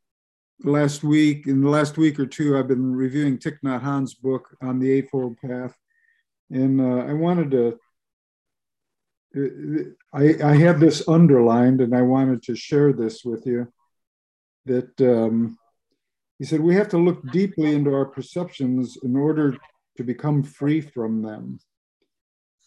[0.63, 4.55] last week, in the last week or two, I've been reviewing Thich Nhat Hanh's book
[4.61, 5.75] on the Eightfold Path.
[6.49, 7.79] And uh, I wanted to,
[10.13, 13.71] I, I had this underlined and I wanted to share this with you
[14.65, 15.57] that um,
[16.39, 19.57] he said, we have to look deeply into our perceptions in order
[19.97, 21.59] to become free from them.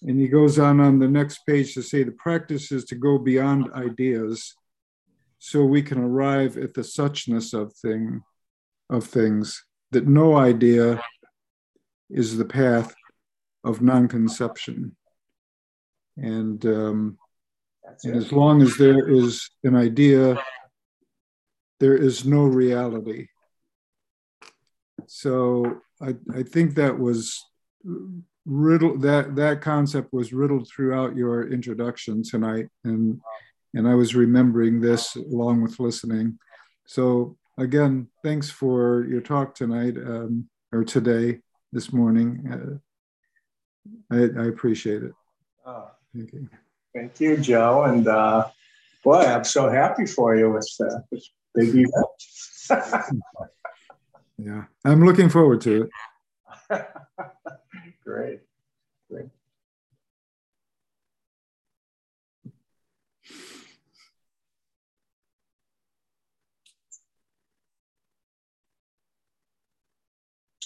[0.03, 3.19] And he goes on on the next page to say the practice is to go
[3.19, 4.55] beyond ideas
[5.41, 8.21] so we can arrive at the suchness of thing
[8.91, 11.03] of things that no idea
[12.11, 12.95] is the path
[13.65, 14.95] of non-conception.
[16.17, 17.19] And um,
[18.05, 20.39] and as long as there is an idea
[21.81, 23.29] there is no reality.
[25.07, 27.43] So i i think that was
[28.45, 33.21] riddled that that concept was riddled throughout your introduction tonight and
[33.75, 36.39] and I was remembering this along with listening.
[36.87, 41.41] So again, thanks for your talk tonight um, or today,
[41.73, 42.81] this morning.
[44.11, 45.13] Uh, I, I, appreciate it.
[45.65, 46.49] Oh, thank you.
[46.95, 47.85] Thank you, Joe.
[47.85, 48.49] And uh,
[49.05, 53.13] boy, I'm so happy for you with uh, this big event.
[54.39, 55.89] yeah, I'm looking forward to
[56.71, 56.87] it.
[58.05, 58.41] Great.
[59.11, 59.29] Great.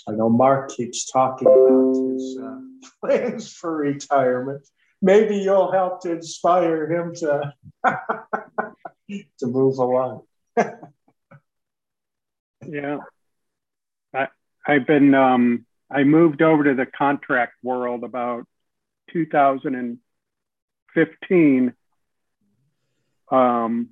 [0.07, 2.61] I know Mark keeps talking about his uh,
[3.01, 4.67] plans for retirement.
[5.01, 7.55] Maybe you'll help to inspire him to
[9.39, 10.23] to move along.
[12.67, 12.99] yeah,
[14.15, 14.29] I
[14.67, 18.47] I've been um, I moved over to the contract world about
[19.13, 21.75] 2015,
[23.31, 23.89] um,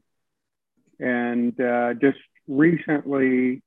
[0.98, 3.62] and uh, just recently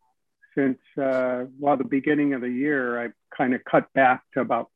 [0.55, 4.69] since uh, well the beginning of the year i kind of cut back to about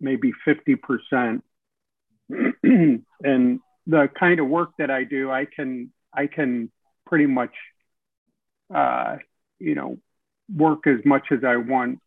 [0.00, 1.40] maybe 50%
[2.62, 6.70] and the kind of work that i do i can i can
[7.06, 7.54] pretty much
[8.74, 9.16] uh,
[9.58, 9.98] you know
[10.54, 12.00] work as much as i want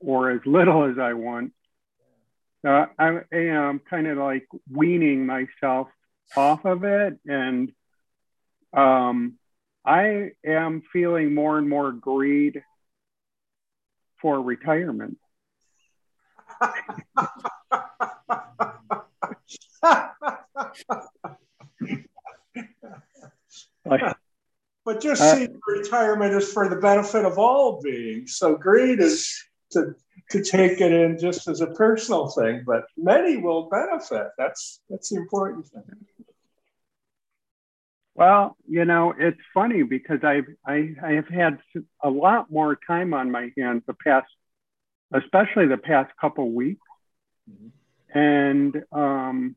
[0.00, 1.52] or as little as i want.
[2.66, 5.88] Uh, I, am kind of like weaning myself
[6.34, 7.70] off of it and
[8.72, 9.34] um,
[9.84, 12.62] I am feeling more and more greed
[14.20, 15.18] for retirement.
[24.84, 28.36] but just uh, see retirement is for the benefit of all beings.
[28.36, 29.94] So greed is to
[30.30, 34.28] to take it in just as a personal thing, but many will benefit.
[34.38, 35.82] That's that's the important thing.
[38.14, 41.58] Well, you know, it's funny because I've I, I have had
[42.00, 44.28] a lot more time on my hands the past,
[45.12, 46.86] especially the past couple weeks,
[47.50, 48.18] mm-hmm.
[48.18, 49.56] and um,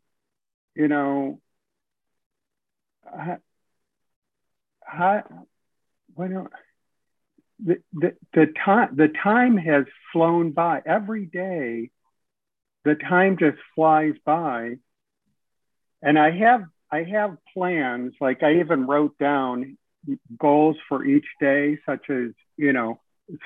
[0.73, 1.39] you know,
[3.05, 3.37] I,
[4.87, 5.23] I,
[6.15, 6.47] well,
[7.63, 11.91] the, the the time the time has flown by every day.
[12.85, 14.77] The time just flies by,
[16.01, 18.13] and I have I have plans.
[18.21, 19.77] Like I even wrote down
[20.37, 22.99] goals for each day, such as, you know,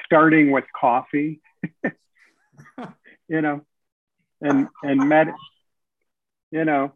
[0.05, 1.41] starting with coffee,
[3.27, 3.61] you know,
[4.41, 5.33] and, and med,
[6.51, 6.93] you know,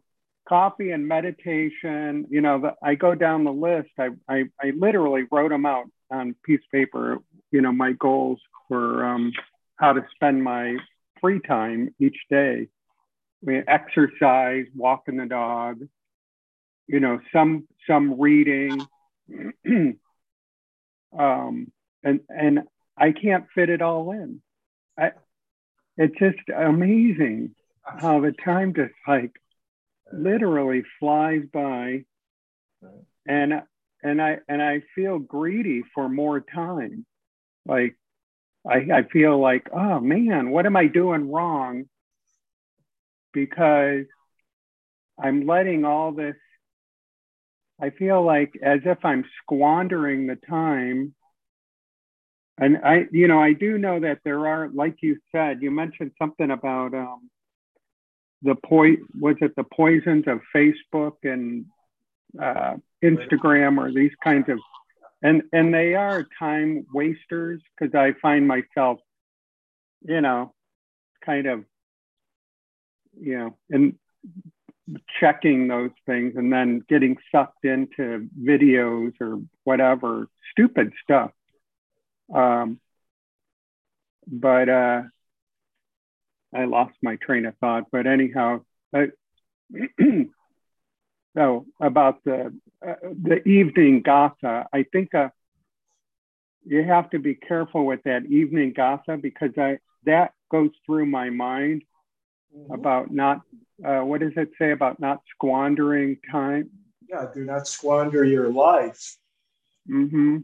[0.48, 3.90] coffee and meditation, you know, the, I go down the list.
[3.98, 7.18] I, I, I literally wrote them out on piece of paper,
[7.50, 8.38] you know, my goals
[8.68, 9.32] for um,
[9.76, 10.76] how to spend my
[11.20, 12.68] free time each day.
[13.42, 15.80] I mean, exercise, walking the dog,
[16.86, 18.86] you know some some reading
[21.18, 21.72] um,
[22.02, 22.60] and and
[22.96, 24.40] I can't fit it all in.
[24.98, 25.12] I,
[25.96, 29.32] it's just amazing how the time just like
[30.12, 32.04] literally flies by,
[33.26, 33.62] and
[34.02, 37.04] and I and I feel greedy for more time.
[37.66, 37.96] Like
[38.66, 41.86] I, I feel like, oh man, what am I doing wrong
[43.32, 44.06] because
[45.18, 46.36] I'm letting all this,
[47.80, 51.14] I feel like as if I'm squandering the time.
[52.58, 56.12] And I, you know, I do know that there are, like you said, you mentioned
[56.18, 57.30] something about um,
[58.42, 61.66] the point, was it the poisons of Facebook and
[62.40, 64.58] uh, Instagram or these kinds of,
[65.22, 69.00] and and they are time wasters because I find myself,
[70.02, 70.54] you know,
[71.24, 71.64] kind of,
[73.18, 73.98] you know, and
[75.20, 81.32] checking those things and then getting sucked into videos or whatever stupid stuff.
[82.34, 82.80] Um,
[84.26, 85.02] but uh,
[86.54, 87.84] I lost my train of thought.
[87.90, 88.62] But anyhow,
[88.94, 89.08] I,
[91.36, 92.54] so about the
[92.86, 95.28] uh, the evening gatha, I think uh,
[96.64, 101.30] you have to be careful with that evening gatha because I that goes through my
[101.30, 101.82] mind
[102.56, 102.72] mm-hmm.
[102.72, 103.42] about not
[103.84, 106.70] uh, what does it say about not squandering time?
[107.08, 109.16] Yeah, do not squander your life.
[109.88, 110.38] Mm-hmm.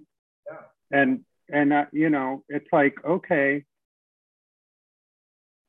[0.47, 0.57] Yeah.
[0.91, 3.65] And and uh, you know, it's like okay,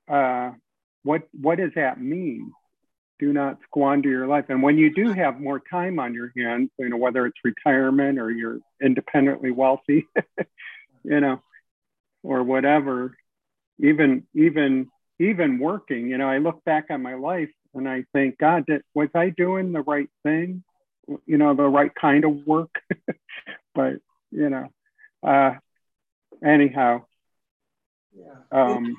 [0.07, 0.51] uh,
[1.03, 2.51] what what does that mean?
[3.19, 4.45] Do not squander your life.
[4.49, 8.19] And when you do have more time on your hands, you know, whether it's retirement
[8.19, 10.07] or you're independently wealthy,
[11.03, 11.41] you know,
[12.21, 13.15] or whatever,
[13.79, 14.89] even even
[15.23, 18.83] even working, you know, I look back on my life and I think, God, did,
[18.93, 20.63] was I doing the right thing?
[21.25, 22.81] You know, the right kind of work.
[23.75, 23.95] but
[24.31, 24.69] you know,
[25.21, 25.55] uh,
[26.43, 27.03] anyhow.
[28.15, 28.35] Yeah.
[28.51, 28.95] Um,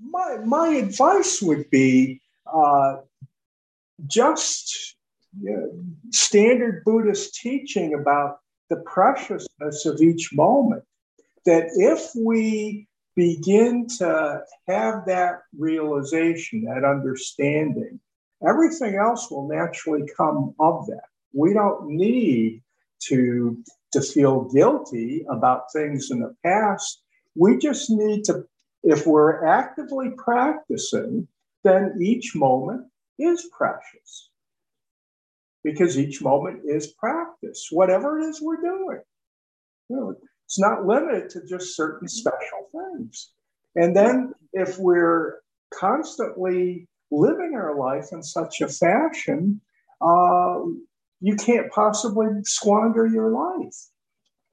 [0.00, 2.96] my my advice would be uh,
[4.06, 4.96] just
[5.40, 8.38] you know, standard Buddhist teaching about
[8.70, 10.84] the preciousness of each moment.
[11.46, 12.88] That if we
[13.18, 17.98] begin to have that realization, that understanding,
[18.46, 21.02] everything else will naturally come of that.
[21.32, 22.62] We don't need
[23.08, 23.60] to,
[23.92, 27.02] to feel guilty about things in the past.
[27.34, 28.44] We just need to,
[28.84, 31.26] if we're actively practicing,
[31.64, 32.86] then each moment
[33.18, 34.30] is precious
[35.64, 39.02] because each moment is practice, whatever it is we're doing.
[39.88, 40.16] You know,
[40.48, 43.32] it's not limited to just certain special things.
[43.76, 45.40] And then if we're
[45.74, 49.60] constantly living our life in such a fashion,
[50.00, 50.60] uh,
[51.20, 53.76] you can't possibly squander your life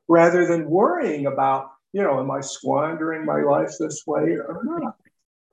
[0.09, 4.97] rather than worrying about, you know, am I squandering my life this way or not?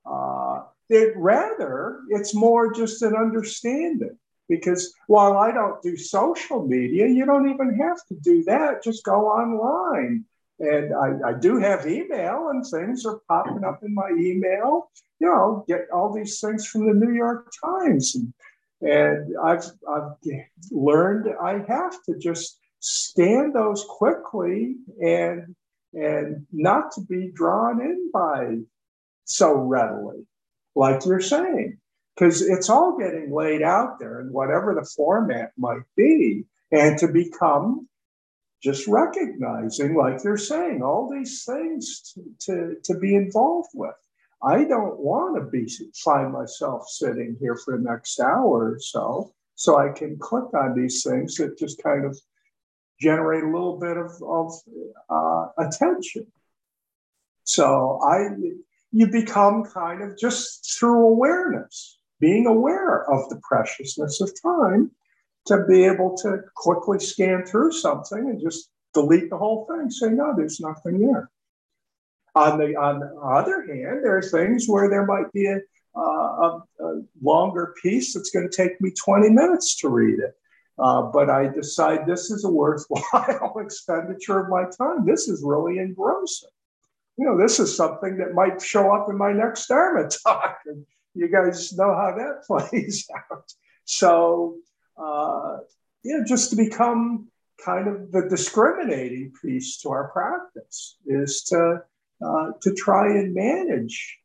[0.05, 4.18] Uh, it rather, it's more just an understanding
[4.49, 8.82] because while I don't do social media, you don't even have to do that.
[8.82, 10.24] Just go online
[10.59, 14.91] and I, I, do have email, and things are popping up in my email.
[15.19, 18.33] You know, get all these things from the New York Times, and,
[18.81, 20.13] and I've I've
[20.71, 25.55] learned I have to just scan those quickly and
[25.95, 28.57] and not to be drawn in by
[29.25, 30.27] so readily,
[30.75, 31.79] like you're saying,
[32.15, 37.09] because it's all getting laid out there in whatever the format might be, and to
[37.09, 37.89] become
[38.63, 43.95] just recognizing, like they're saying, all these things to, to, to be involved with.
[44.43, 45.71] I don't want to be
[46.05, 50.75] find myself sitting here for the next hour or so, so I can click on
[50.75, 52.19] these things that just kind of
[53.01, 54.53] generate a little bit of, of
[55.09, 56.27] uh, attention.
[57.45, 58.29] So I,
[58.93, 64.93] you become kind of just through awareness, being aware of the preciousness of time,
[65.47, 70.11] to be able to quickly scan through something and just delete the whole thing, say,
[70.11, 71.30] no, there's nothing there.
[72.34, 75.61] On the, on the other hand, there are things where there might be a,
[76.01, 80.34] a, a longer piece that's going to take me 20 minutes to read it.
[80.78, 85.05] Uh, but I decide this is a worthwhile expenditure of my time.
[85.05, 86.49] This is really engrossing.
[87.18, 90.59] You know, this is something that might show up in my next Dharma talk.
[90.66, 93.53] And you guys know how that plays out.
[93.84, 94.57] So
[94.97, 95.59] uh,
[96.03, 97.28] you know, just to become
[97.64, 101.82] kind of the discriminating piece to our practice is to
[102.24, 104.18] uh, to try and manage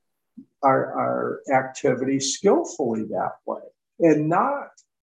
[0.63, 3.61] our, our activity skillfully that way
[3.99, 4.69] and not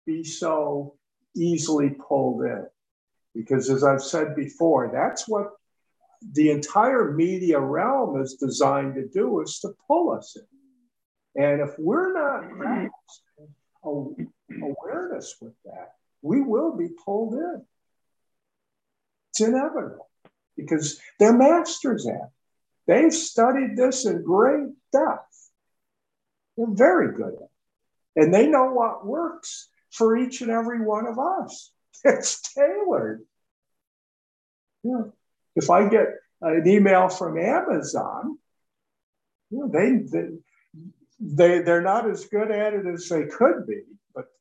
[0.06, 0.94] be so
[1.36, 2.66] easily pulled in.
[3.34, 5.50] Because as I've said before, that's what
[6.32, 11.42] the entire media realm is designed to do is to pull us in.
[11.42, 13.54] And if we're not practicing
[14.50, 17.64] awareness with that, we will be pulled in.
[19.30, 20.08] It's inevitable
[20.56, 22.20] because they're masters at it.
[22.86, 25.50] They've studied this in great depth.
[26.56, 27.50] They're very good at it.
[28.16, 31.70] And they know what works for each and every one of us.
[32.02, 33.20] It's tailored.
[34.82, 35.02] Yeah.
[35.54, 36.06] If I get
[36.40, 38.38] an email from Amazon,
[39.50, 40.28] you know, they, they
[41.20, 43.82] they they're not as good at it as they could be,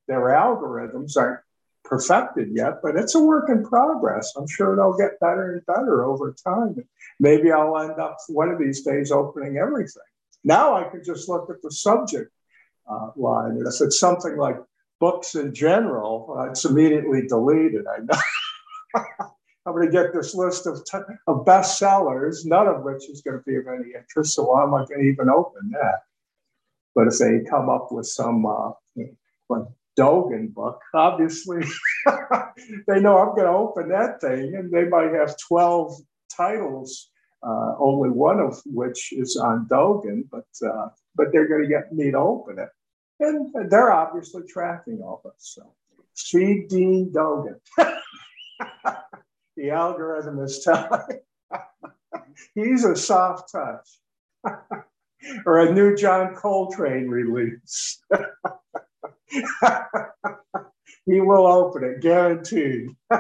[0.09, 1.39] their algorithms aren't
[1.85, 2.81] perfected yet.
[2.81, 4.33] But it's a work in progress.
[4.35, 6.75] I'm sure they'll get better and better over time.
[7.19, 10.03] Maybe I'll end up one of these days opening everything.
[10.43, 12.31] Now I can just look at the subject
[12.89, 14.57] uh, line, and if it's something like
[14.99, 17.85] books in general, uh, it's immediately deleted.
[17.87, 18.19] I know.
[19.65, 23.37] I'm going to get this list of, t- of bestsellers, none of which is going
[23.37, 24.33] to be of any interest.
[24.33, 25.99] So why am I going to even open that?
[26.95, 28.71] But if they come up with some uh,
[29.49, 29.63] like
[29.99, 31.61] Dogen book, obviously
[32.87, 35.93] they know I'm going to open that thing, and they might have 12
[36.35, 37.09] titles,
[37.43, 41.91] uh, only one of which is on Dogen, but uh, but they're going to get
[41.91, 42.69] me to open it,
[43.19, 45.33] and they're obviously tracking all this.
[45.55, 45.73] So,
[46.15, 47.59] feed Dean Dogen.
[49.57, 51.19] the algorithm is telling.
[52.55, 53.99] He's a soft touch.
[55.45, 58.01] or a new John Coltrane release.
[61.05, 62.89] he will open it, guaranteed.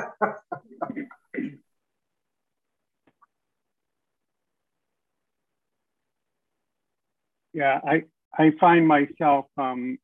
[7.53, 8.03] yeah, I
[8.37, 9.97] I find myself um,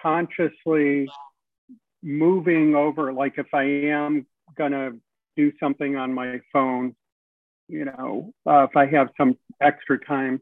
[0.00, 1.08] consciously
[2.02, 3.12] moving over.
[3.12, 4.92] Like if I am gonna
[5.36, 6.94] do something on my phone,
[7.68, 10.40] you know, uh, if I have some extra time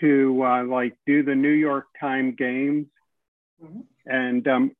[0.00, 2.86] to uh, like do the New York Times games.
[3.62, 3.80] Mm-hmm.
[4.06, 4.76] And, um,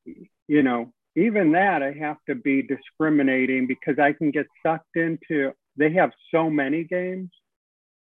[0.48, 5.52] you know, even that I have to be discriminating because I can get sucked into,
[5.76, 7.30] they have so many games.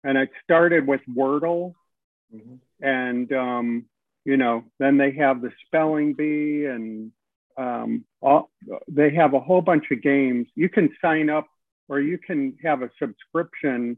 [0.04, 1.74] And it started with Wordle.
[2.34, 2.56] Mm-hmm.
[2.86, 3.86] And, um,
[4.26, 7.12] you know, then they have the spelling bee and
[7.58, 8.50] um, all,
[8.88, 10.48] they have a whole bunch of games.
[10.56, 11.48] You can sign up
[11.90, 13.98] or you can have a subscription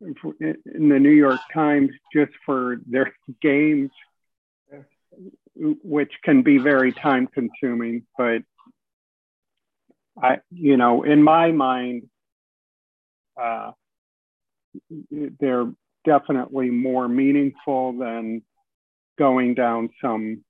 [0.00, 3.12] in the New York Times just for their
[3.42, 3.90] games,
[5.56, 8.06] which can be very time consuming.
[8.16, 8.42] But
[10.20, 12.08] I, you know, in my mind,
[13.40, 13.72] uh,
[15.10, 15.70] they're
[16.04, 18.42] definitely more meaningful than
[19.18, 20.44] going down some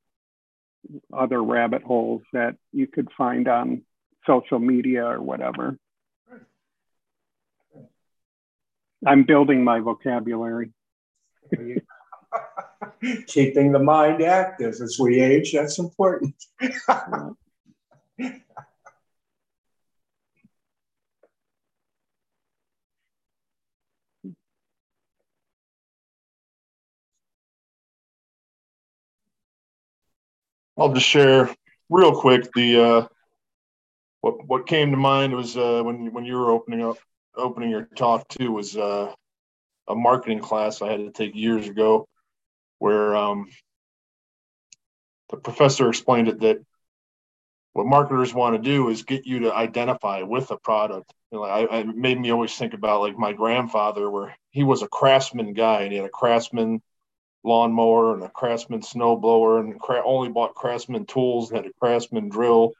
[1.12, 3.82] other rabbit holes that you could find on
[4.26, 5.78] social media or whatever.
[9.04, 10.72] I'm building my vocabulary.
[13.26, 16.34] Keeping the mind active as we age, that's important.
[30.78, 31.54] I'll just share
[31.88, 33.06] real quick the uh,
[34.20, 36.98] what what came to mind was uh, when when you were opening up
[37.34, 39.12] opening your talk too was uh,
[39.88, 42.08] a marketing class I had to take years ago,
[42.78, 43.48] where um,
[45.30, 46.58] the professor explained it that
[47.72, 51.12] what marketers want to do is get you to identify with a product.
[51.32, 55.52] I, I made me always think about like my grandfather, where he was a craftsman
[55.52, 56.80] guy and he had a craftsman
[57.44, 62.28] lawnmower and a craftsman snowblower and cra- only bought craftsman tools and had a craftsman
[62.28, 62.72] drill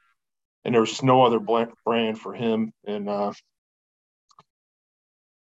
[0.65, 3.31] and there was no other brand for him and uh,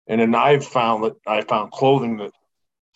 [0.06, 2.30] and then I've found that I found clothing that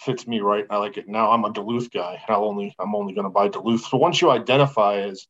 [0.01, 0.67] fits me right.
[0.71, 1.31] I like it now.
[1.31, 2.23] I'm a Duluth guy.
[2.29, 3.85] I'll only I'm only going to buy Duluth.
[3.87, 5.27] So once you identify as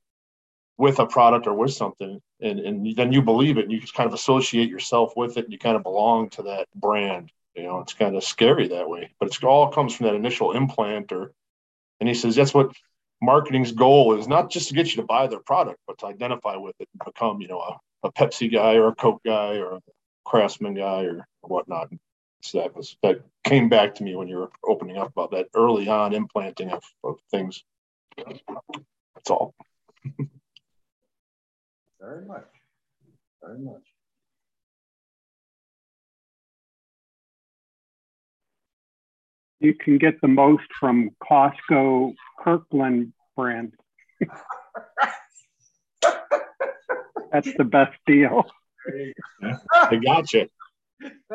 [0.79, 3.95] with a product or with something, and and then you believe it, and you just
[3.95, 7.31] kind of associate yourself with it, and you kind of belong to that brand.
[7.55, 10.53] You know, it's kind of scary that way, but it's all comes from that initial
[10.53, 11.13] implant.
[11.13, 11.33] Or,
[11.99, 12.73] and he says that's what
[13.21, 16.57] marketing's goal is not just to get you to buy their product, but to identify
[16.57, 19.75] with it and become, you know, a, a Pepsi guy or a Coke guy or
[19.75, 19.81] a
[20.25, 21.91] Craftsman guy or whatnot.
[22.43, 25.49] So that was that came back to me when you were opening up about that
[25.55, 27.63] early on implanting of, of things.
[28.17, 29.55] That's all.
[32.01, 32.47] Very much.
[33.43, 33.83] Very much.
[39.61, 43.75] You can get the most from Costco Kirkland brand.
[47.31, 48.47] That's the best deal.
[49.73, 50.49] I got you.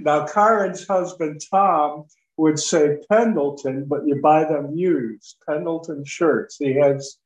[0.00, 2.04] now, Karen's husband, Tom,
[2.36, 6.56] would say Pendleton, but you buy them used, Pendleton shirts.
[6.56, 7.18] He has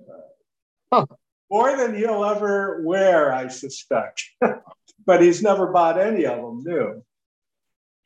[0.00, 0.12] uh,
[0.92, 1.06] huh.
[1.50, 4.24] more than he'll ever wear, I suspect.
[5.06, 7.02] but he's never bought any of them new.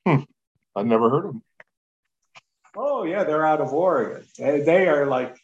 [0.06, 0.22] Hmm.
[0.76, 1.42] I've never heard of them.
[2.76, 4.24] Oh yeah, they're out of Oregon.
[4.38, 5.36] They are like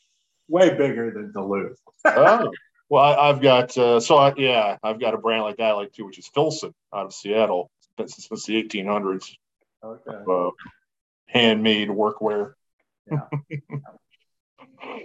[0.49, 1.79] way bigger than Duluth.
[2.05, 2.51] oh,
[2.89, 5.73] well, I, have got uh, so I, yeah, I've got a brand like that I
[5.73, 9.37] like too, which is Filson out of Seattle since, since the 1800s.
[9.85, 10.17] Okay.
[10.31, 10.51] Uh,
[11.27, 12.55] handmade workwear.
[13.11, 13.21] Yeah.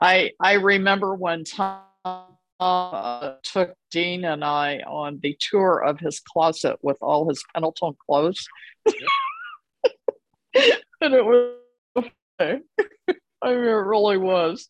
[0.00, 1.82] I I remember one time
[2.60, 7.94] uh, took Dean and I on the tour of his closet with all his Pendleton
[8.06, 8.46] clothes.
[8.86, 8.94] and
[11.14, 11.54] it was,
[12.40, 12.64] I mean,
[13.42, 14.68] it really was.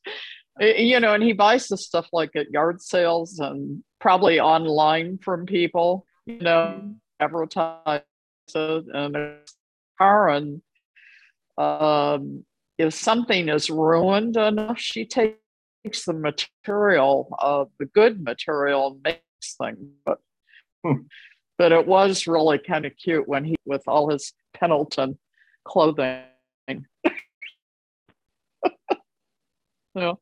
[0.60, 5.46] You know, and he buys the stuff like at yard sales and probably online from
[5.46, 8.02] people, you know, advertise
[8.54, 9.16] it and
[9.98, 10.28] car.
[10.30, 10.62] And
[11.56, 12.44] um,
[12.76, 15.36] if something is ruined enough, she takes
[16.06, 19.78] the material, uh, the good material, and makes things.
[20.04, 20.18] But,
[20.84, 21.02] hmm.
[21.56, 25.18] but it was really kind of cute when he, with all his Pendleton
[25.64, 26.24] clothing.
[29.94, 30.14] yeah.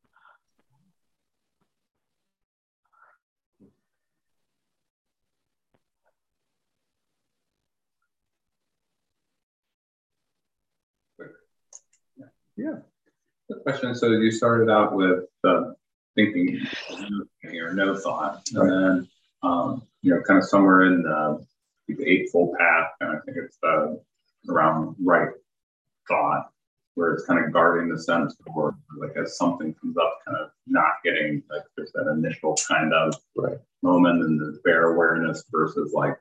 [12.56, 12.76] Yeah.
[13.48, 13.94] The question.
[13.94, 15.72] So you started out with uh,
[16.14, 16.60] thinking
[17.60, 19.08] or no thought, and then
[19.42, 21.44] um, you know, kind of somewhere in the,
[21.88, 23.94] the eightfold path, and I think it's uh,
[24.50, 25.30] around right
[26.08, 26.50] thought,
[26.94, 30.50] where it's kind of guarding the sense or like as something comes up, kind of
[30.66, 33.58] not getting like there's that initial kind of right.
[33.82, 36.16] moment and the bare awareness versus like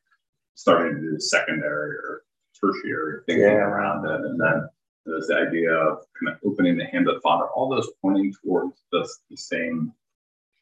[0.55, 2.23] starting to do secondary or
[2.59, 3.49] tertiary thinking yeah.
[3.49, 4.69] around it, and then
[5.05, 8.81] this idea of kind of opening the hand of thought, are all those pointing towards
[8.91, 9.93] the same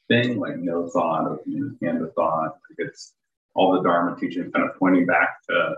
[0.08, 2.58] thing, like no thought, opening the hand of thought?
[2.70, 3.14] Like it's
[3.56, 5.76] all the Dharma teaching kind of pointing back to.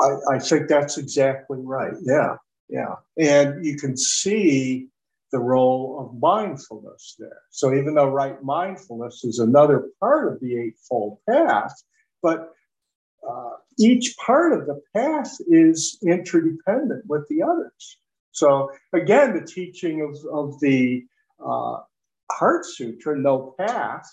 [0.00, 1.94] I, I think that's exactly right.
[2.02, 2.36] Yeah.
[2.68, 2.96] Yeah.
[3.18, 4.88] And you can see
[5.32, 7.42] the role of mindfulness there.
[7.50, 11.74] So even though right mindfulness is another part of the Eightfold Path,
[12.22, 12.52] but
[13.28, 17.98] uh, each part of the path is interdependent with the others.
[18.32, 21.04] So again, the teaching of, of the
[21.44, 21.78] uh,
[22.30, 24.08] Heart Sutra, no path,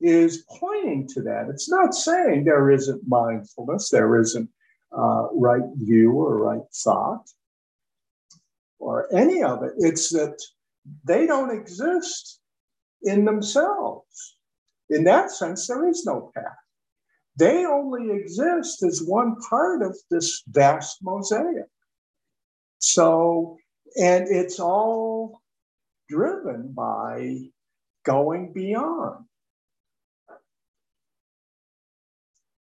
[0.00, 1.48] is pointing to that.
[1.48, 4.48] It's not saying there isn't mindfulness, there isn't
[4.96, 7.28] uh, right view or right thought
[8.78, 9.72] or any of it.
[9.78, 10.40] It's that
[11.04, 12.40] they don't exist
[13.02, 14.36] in themselves.
[14.90, 16.67] In that sense, there is no path.
[17.38, 21.66] They only exist as one part of this vast mosaic.
[22.78, 23.58] So,
[24.00, 25.40] and it's all
[26.08, 27.50] driven by
[28.04, 29.24] going beyond.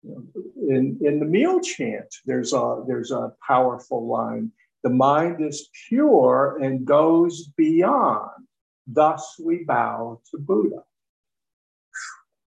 [0.04, 4.52] In, in the meal chant, there's a, there's a powerful line
[4.86, 8.46] the mind is pure and goes beyond.
[8.86, 10.84] Thus we bow to Buddha.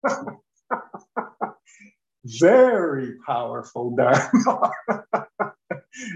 [2.41, 4.73] very powerful Dharma.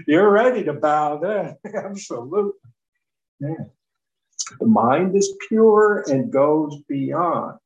[0.07, 1.57] You're ready to bow then.
[1.75, 2.51] Absolutely.
[3.39, 3.65] Yeah.
[4.59, 7.57] The mind is pure and goes beyond.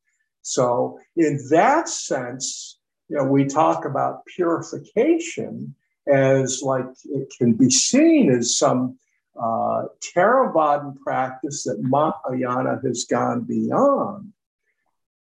[0.41, 2.79] So, in that sense,
[3.09, 5.75] you know, we talk about purification
[6.07, 8.97] as like it can be seen as some
[9.39, 14.31] uh, Theravadan practice that Mahayana has gone beyond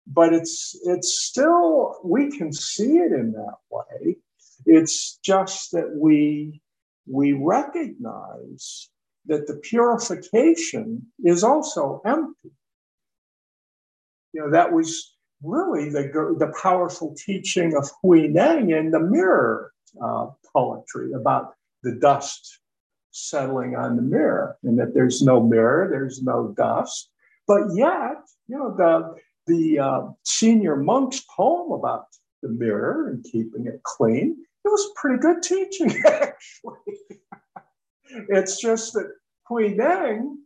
[0.06, 4.16] but it's it's still we can see it in that way.
[4.66, 6.60] It's just that we
[7.06, 8.88] we recognize
[9.26, 12.50] that the purification is also empty.
[14.32, 19.72] You know that was really the the powerful teaching of hui Huineng in the mirror
[20.02, 22.60] uh, poetry about the dust
[23.10, 27.10] settling on the mirror and that there's no mirror there's no dust.
[27.46, 28.16] But yet
[28.48, 29.14] you know the
[29.46, 32.06] the uh, senior monk's poem about
[32.42, 34.36] the mirror and keeping it clean.
[34.64, 36.98] It was pretty good teaching, actually.
[38.28, 39.10] it's just that
[39.48, 40.36] Huineng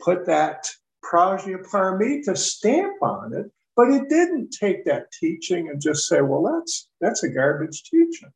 [0.00, 0.68] put that
[1.04, 6.88] Prajnaparamita stamp on it, but it didn't take that teaching and just say, well, that's
[7.00, 8.30] that's a garbage teaching.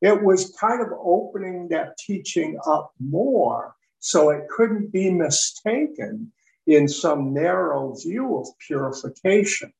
[0.00, 6.32] It was kind of opening that teaching up more so it couldn't be mistaken
[6.66, 9.72] in some narrow view of purification.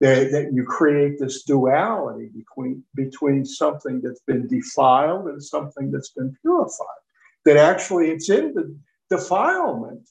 [0.00, 6.10] That, that you create this duality between, between something that's been defiled and something that's
[6.10, 7.02] been purified.
[7.44, 8.76] That actually it's in the
[9.08, 10.08] defilement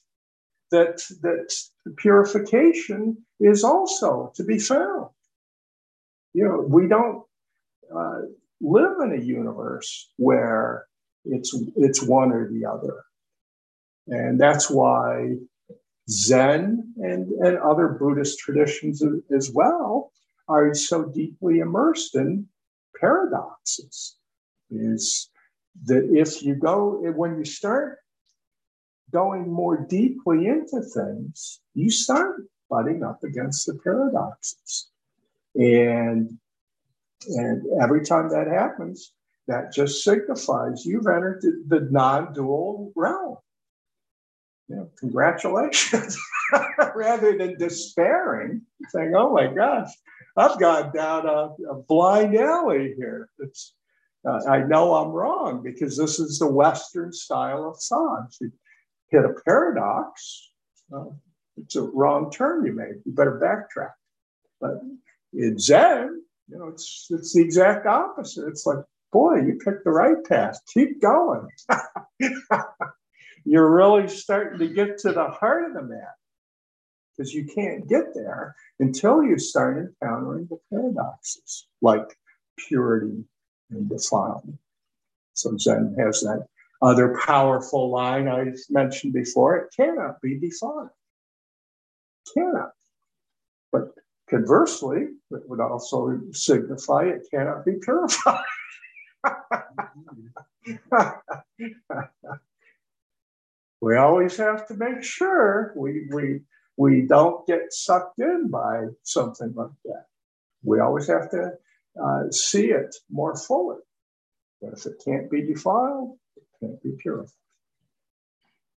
[0.70, 1.54] that, that
[1.98, 5.10] purification is also to be found.
[6.32, 7.24] You know, we don't,
[7.94, 8.20] uh,
[8.62, 10.86] live in a universe where
[11.24, 13.04] it's it's one or the other.
[14.08, 15.36] And that's why
[16.10, 19.02] Zen and, and other Buddhist traditions
[19.34, 20.12] as well
[20.48, 22.46] are so deeply immersed in
[22.98, 24.16] paradoxes.
[24.70, 25.30] Is
[25.84, 27.98] that if you go, when you start
[29.12, 34.90] going more deeply into things, you start butting up against the paradoxes.
[35.54, 36.38] And,
[37.26, 39.12] and every time that happens,
[39.46, 43.36] that just signifies you've entered the, the non dual realm.
[44.68, 46.18] You know, congratulations.
[46.94, 49.90] Rather than despairing, saying, oh my gosh,
[50.36, 53.28] I've gone down a, a blind alley here.
[53.38, 53.74] It's,
[54.26, 58.34] uh, I know I'm wrong because this is the Western style of thought.
[58.40, 58.52] You
[59.10, 60.50] hit a paradox,
[60.94, 61.04] uh,
[61.56, 63.02] it's a wrong turn you made.
[63.04, 63.92] You better backtrack.
[64.60, 64.80] But
[65.32, 68.46] in Zen, you know, it's it's the exact opposite.
[68.48, 70.60] It's like, boy, you picked the right path.
[70.72, 71.48] Keep going.
[73.44, 76.16] You're really starting to get to the heart of the matter
[77.16, 82.16] because you can't get there until you start encountering the paradoxes like
[82.56, 83.24] purity
[83.70, 84.58] and defilement.
[85.34, 86.46] So Zen has that
[86.80, 90.90] other powerful line I mentioned before it cannot be defiled.
[92.34, 92.72] Cannot.
[93.70, 93.94] But
[94.28, 98.44] conversely, it would also signify it cannot be purified.
[103.82, 106.40] we always have to make sure we, we,
[106.76, 110.04] we don't get sucked in by something like that.
[110.62, 111.54] We always have to
[112.00, 113.80] uh, see it more fully.
[114.62, 117.32] But if it can't be defiled, it can't be purified.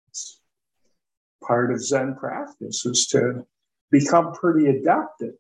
[0.07, 0.39] It's
[1.45, 3.45] part of Zen practice is to
[3.91, 5.33] become pretty adept at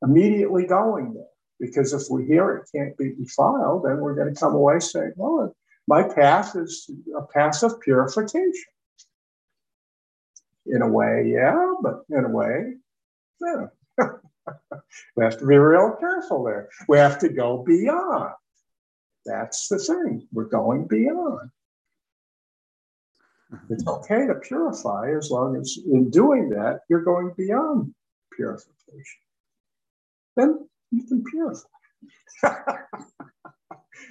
[0.00, 1.24] immediately going there.
[1.58, 5.14] Because if we hear it can't be defiled, then we're going to come away saying,
[5.16, 5.56] well,
[5.88, 8.72] my path is a path of purification.
[10.68, 12.74] In a way, yeah, but in a way,
[13.40, 13.66] yeah.
[15.16, 16.68] we have to be real careful there.
[16.88, 18.34] We have to go beyond.
[19.24, 20.26] That's the thing.
[20.32, 21.50] We're going beyond.
[23.52, 23.66] Uh-huh.
[23.70, 27.94] It's okay to purify as long as in doing that, you're going beyond
[28.32, 29.20] purification.
[30.36, 31.68] Then you can purify.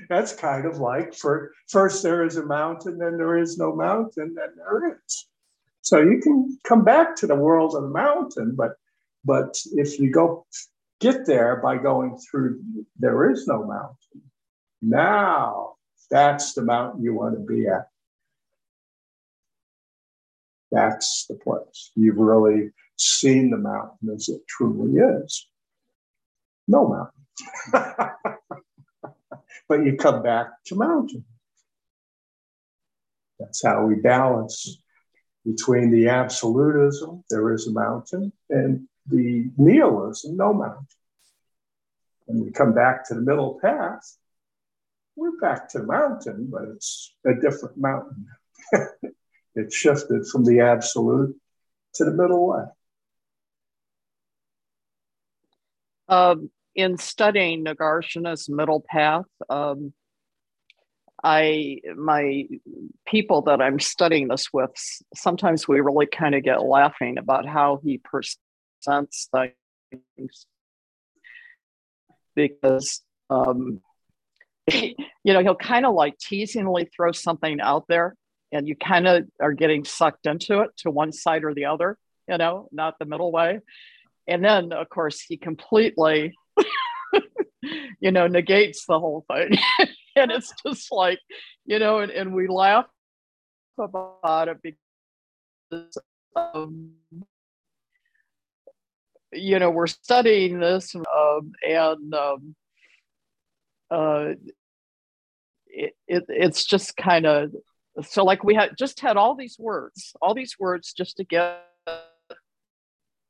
[0.09, 4.35] That's kind of like for first there is a mountain, then there is no mountain,
[4.35, 5.27] then there is.
[5.85, 8.71] So you can come back to the world of the mountain, but
[9.23, 10.47] but if you go
[10.99, 12.59] get there by going through,
[12.97, 14.23] there is no mountain.
[14.81, 15.75] Now
[16.09, 17.87] that's the mountain you want to be at.
[20.71, 21.91] That's the place.
[21.95, 25.47] You've really seen the mountain as it truly is.
[26.67, 27.93] No mountain.
[29.69, 31.23] but you come back to mountain.
[33.39, 34.79] That's how we balance
[35.45, 40.87] between the absolutism, there is a mountain, and the nihilism, no mountain.
[42.25, 44.17] When we come back to the middle path,
[45.15, 48.27] we're back to the mountain, but it's a different mountain.
[49.55, 51.35] it shifted from the absolute
[51.93, 52.63] to the middle way.
[56.07, 59.93] Um, in studying Nagarjuna's middle path, um,
[61.25, 62.47] I my
[63.07, 64.69] people that I'm studying this with,
[65.15, 70.45] sometimes we really kind of get laughing about how he presents things
[72.35, 73.01] because
[73.31, 73.81] um,
[74.71, 74.93] you
[75.25, 78.15] know he'll kind of like teasingly throw something out there,
[78.51, 81.97] and you kind of are getting sucked into it to one side or the other,
[82.29, 83.61] you know, not the middle way.
[84.27, 86.35] And then, of course, he completely,
[87.99, 89.57] you know, negates the whole thing.
[90.21, 91.19] and it's just like,
[91.65, 92.85] you know, and, and we laugh
[93.77, 94.57] about it
[95.71, 95.97] because,
[96.35, 96.91] um,
[99.31, 102.55] you know, we're studying this um, and um,
[103.91, 104.33] uh,
[105.67, 107.51] it, it, it's just kind of
[108.01, 111.61] so like we had just had all these words all these words just to get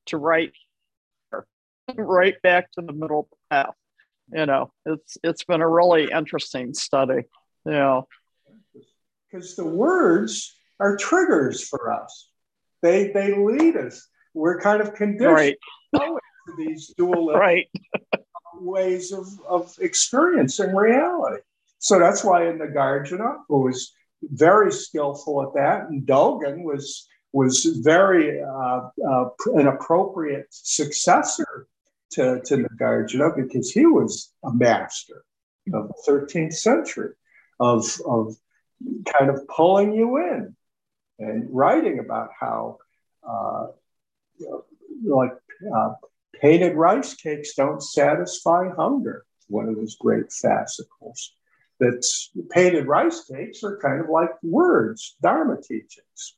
[0.06, 0.52] to right
[1.96, 3.76] right back to the middle path
[4.32, 7.24] you know it's it's been a really interesting study
[7.66, 8.08] you know
[9.32, 12.30] because the words are triggers for us
[12.82, 15.58] they they lead us we're kind of conditioned right.
[15.96, 16.20] to
[16.58, 17.68] these dual right.
[18.56, 21.42] ways of, of experiencing reality
[21.86, 27.08] so that's why in the Nagarjuna, who was very skillful at that, and Dogen was
[27.32, 31.68] was very uh, uh, an appropriate successor
[32.12, 35.24] to, to Nagarjuna because he was a master.
[35.74, 37.14] of the 13th century
[37.60, 38.36] of, of
[39.06, 40.56] kind of pulling you in
[41.20, 42.78] and writing about how,
[43.28, 43.68] uh,
[44.38, 44.64] you
[45.02, 45.34] know, like,
[45.76, 45.94] uh,
[46.42, 51.34] painted rice cakes don't satisfy hunger, one of his great fascicles.
[51.80, 52.06] That
[52.52, 56.36] painted rice cakes are kind of like words, Dharma teachings.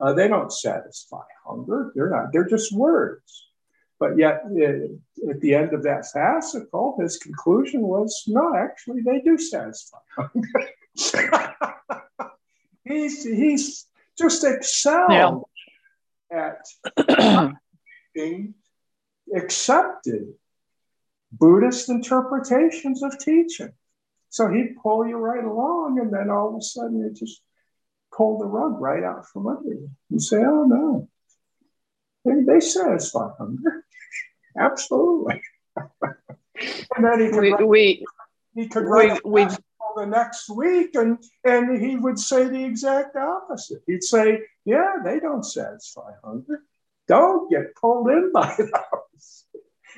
[0.00, 1.92] Uh, they don't satisfy hunger.
[1.94, 2.32] They're not.
[2.32, 3.51] They're just words.
[4.02, 9.20] But yet, uh, at the end of that fascicle, his conclusion was, no, actually, they
[9.20, 9.98] do satisfy
[12.84, 13.86] he's he's
[14.18, 15.44] just excelled
[16.28, 16.54] yeah.
[17.06, 17.54] at
[18.12, 18.54] being
[19.36, 20.34] accepted
[21.30, 23.72] Buddhist interpretations of teaching.
[24.30, 27.40] So he'd pull you right along, and then all of a sudden it just
[28.12, 31.08] pull the rug right out from under you and say, oh no,
[32.24, 33.81] they, they satisfy hunger.
[34.58, 35.42] Absolutely.
[35.76, 38.04] and then he could we, write, we,
[38.54, 39.56] he could write we, we,
[39.96, 43.82] the next week and, and he would say the exact opposite.
[43.86, 46.62] He'd say, yeah, they don't satisfy hunger.
[47.08, 49.44] Don't get pulled in by those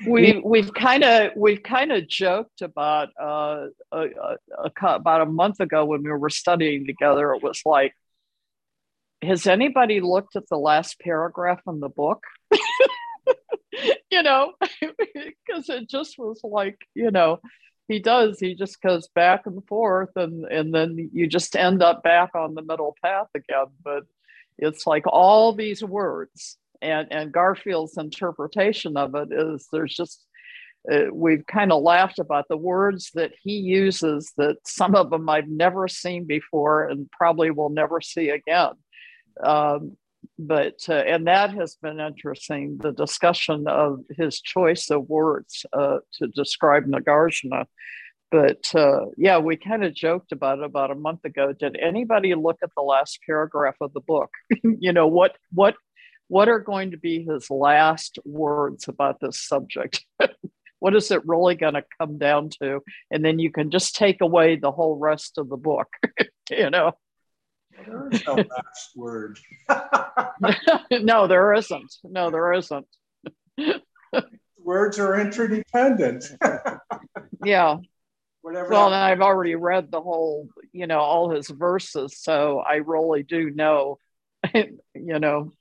[0.05, 5.25] we we've kind of we've kind of joked about uh, a, a, a, about a
[5.25, 7.33] month ago when we were studying together.
[7.33, 7.93] It was like,
[9.21, 12.23] has anybody looked at the last paragraph in the book?
[14.11, 17.39] you know, because it just was like, you know,
[17.87, 18.39] he does.
[18.39, 22.55] He just goes back and forth, and and then you just end up back on
[22.55, 23.67] the middle path again.
[23.83, 24.03] But
[24.57, 30.25] it's like all these words and and Garfield's interpretation of it is there's just
[30.91, 35.27] uh, we've kind of laughed about the words that he uses that some of them
[35.27, 38.73] I've never seen before and probably will never see again.
[39.43, 39.97] Um,
[40.37, 45.99] but uh, and that has been interesting the discussion of his choice of words uh,
[46.13, 47.65] to describe Nagarjuna.
[48.31, 51.53] But uh, yeah, we kind of joked about it about a month ago.
[51.53, 54.29] Did anybody look at the last paragraph of the book?
[54.63, 55.75] you know what what
[56.27, 60.03] what are going to be his last words about this subject?
[60.79, 62.81] what is it really going to come down to?
[63.11, 65.87] And then you can just take away the whole rest of the book,
[66.49, 66.93] you know.
[67.85, 69.39] There is no last word.
[70.91, 71.95] no, there isn't.
[72.03, 72.87] No, there isn't.
[74.57, 76.25] Words are interdependent.
[77.43, 77.77] yeah.
[78.41, 82.75] Whatever well, and I've already read the whole, you know, all his verses, so I
[82.75, 83.97] really do know,
[84.53, 85.51] you know,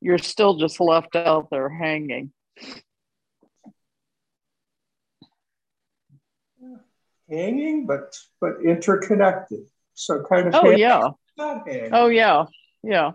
[0.00, 2.32] you're still just left out there hanging.
[7.28, 9.66] Hanging, but but interconnected.
[10.00, 10.54] So kind of.
[10.54, 11.10] Oh yeah.
[11.38, 12.46] Oh yeah,
[12.82, 13.12] yeah.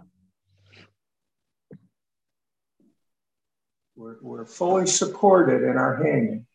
[3.96, 6.46] We're we're fully supported in our hanging.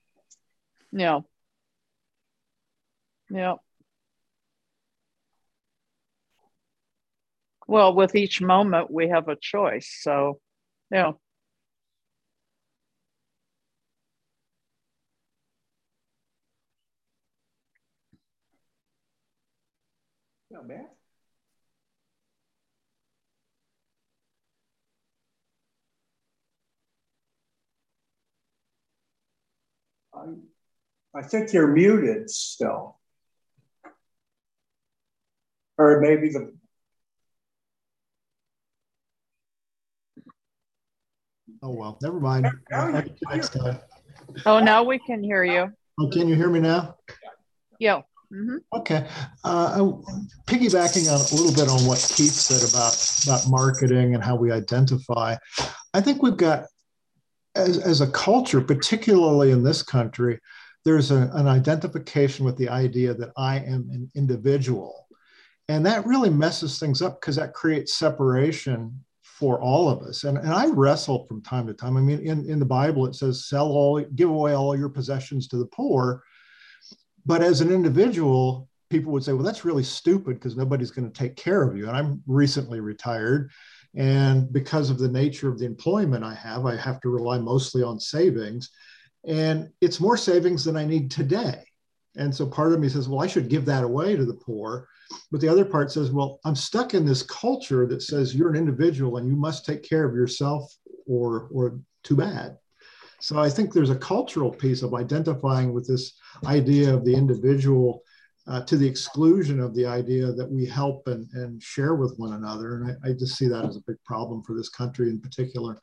[0.93, 1.21] Yeah.
[3.29, 3.55] Yeah.
[7.67, 9.89] Well, with each moment, we have a choice.
[10.01, 10.41] So,
[10.91, 11.13] yeah.
[20.51, 20.89] Yeah, man.
[30.13, 30.25] I,
[31.15, 32.99] I think you're muted still.
[35.77, 36.53] Or maybe the
[41.63, 42.47] Oh well, never mind.
[42.71, 43.79] next time.
[44.47, 45.71] Oh, now we can hear you.
[45.99, 46.97] Oh, can you hear me now?
[47.79, 48.03] Yeah.
[48.33, 48.59] Mm-hmm.
[48.73, 49.09] Okay.
[49.45, 49.77] Uh,
[50.47, 52.95] piggybacking on a little bit on what Keith said about
[53.25, 55.37] about marketing and how we identify,
[55.93, 56.67] I think we've got
[57.57, 60.39] as as a culture, particularly in this country,
[60.85, 65.07] there's a, an identification with the idea that I am an individual,
[65.69, 70.25] and that really messes things up because that creates separation for all of us.
[70.25, 71.97] And, and I wrestle from time to time.
[71.97, 75.49] I mean, in, in the Bible, it says, sell all, give away all your possessions
[75.49, 76.23] to the poor.
[77.25, 81.19] But as an individual, people would say, well, that's really stupid because nobody's going to
[81.19, 81.89] take care of you.
[81.89, 83.51] And I'm recently retired.
[83.95, 87.83] And because of the nature of the employment I have, I have to rely mostly
[87.83, 88.71] on savings.
[89.27, 91.63] And it's more savings than I need today.
[92.17, 94.89] And so part of me says, well, I should give that away to the poor.
[95.31, 98.57] But the other part says, well, I'm stuck in this culture that says you're an
[98.57, 100.73] individual and you must take care of yourself
[101.07, 102.57] or, or too bad.
[103.21, 108.03] So I think there's a cultural piece of identifying with this idea of the individual
[108.47, 112.33] uh, to the exclusion of the idea that we help and, and share with one
[112.33, 112.77] another.
[112.77, 115.79] And I, I just see that as a big problem for this country in particular.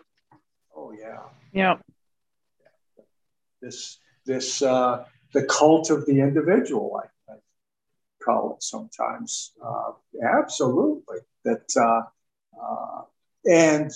[0.75, 1.19] Oh, yeah.
[1.53, 1.75] Yeah.
[3.61, 7.35] This, this, uh, the cult of the individual, I, I
[8.23, 9.53] call it sometimes.
[9.63, 9.91] Uh,
[10.23, 11.17] absolutely.
[11.43, 12.01] That uh,
[12.61, 13.01] uh,
[13.45, 13.91] and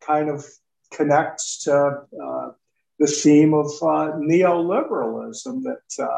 [0.00, 0.46] kind of
[0.90, 2.50] connects to uh,
[2.98, 6.08] the theme of uh, neoliberalism that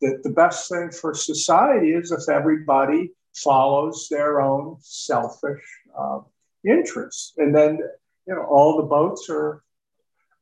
[0.00, 5.62] that the best thing for society is if everybody follows their own selfish
[6.64, 7.78] interests, and then
[8.26, 9.62] you know all the boats are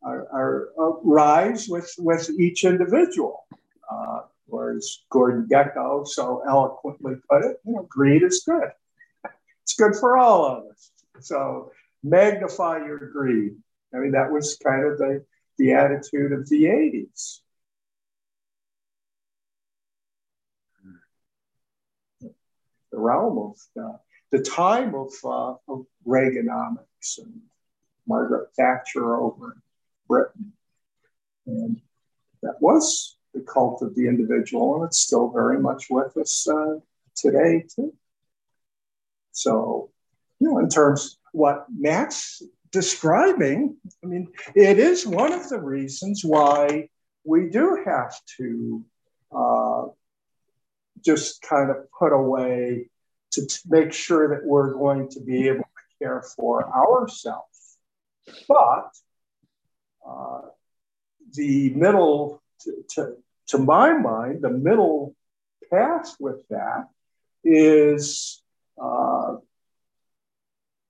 [0.02, 0.68] are,
[1.02, 3.44] rise with with each individual.
[3.90, 4.20] Uh,
[4.50, 8.70] or as Gordon Gekko so eloquently put it, you know, greed is good.
[9.62, 10.90] It's good for all of us.
[11.20, 11.70] So
[12.02, 13.56] magnify your greed.
[13.94, 15.24] I mean, that was kind of the,
[15.58, 17.38] the attitude of the 80s.
[22.90, 23.96] The realm of uh,
[24.32, 27.42] the time of, uh, of Reaganomics and
[28.08, 29.56] Margaret Thatcher over
[30.10, 30.52] Britain.
[31.46, 31.80] And
[32.42, 36.74] that was the cult of the individual, and it's still very much with us uh,
[37.14, 37.94] today, too.
[39.30, 39.90] So,
[40.40, 42.42] you know, in terms what Matt's
[42.72, 46.88] describing, I mean, it is one of the reasons why
[47.24, 48.84] we do have to
[49.30, 49.82] uh,
[51.04, 52.90] just kind of put away
[53.32, 57.78] to t- make sure that we're going to be able to care for ourselves.
[58.48, 58.90] But
[60.10, 60.40] uh,
[61.34, 63.16] the middle, to, to,
[63.48, 65.14] to my mind, the middle
[65.70, 66.88] path with that
[67.44, 68.42] is
[68.82, 69.36] uh,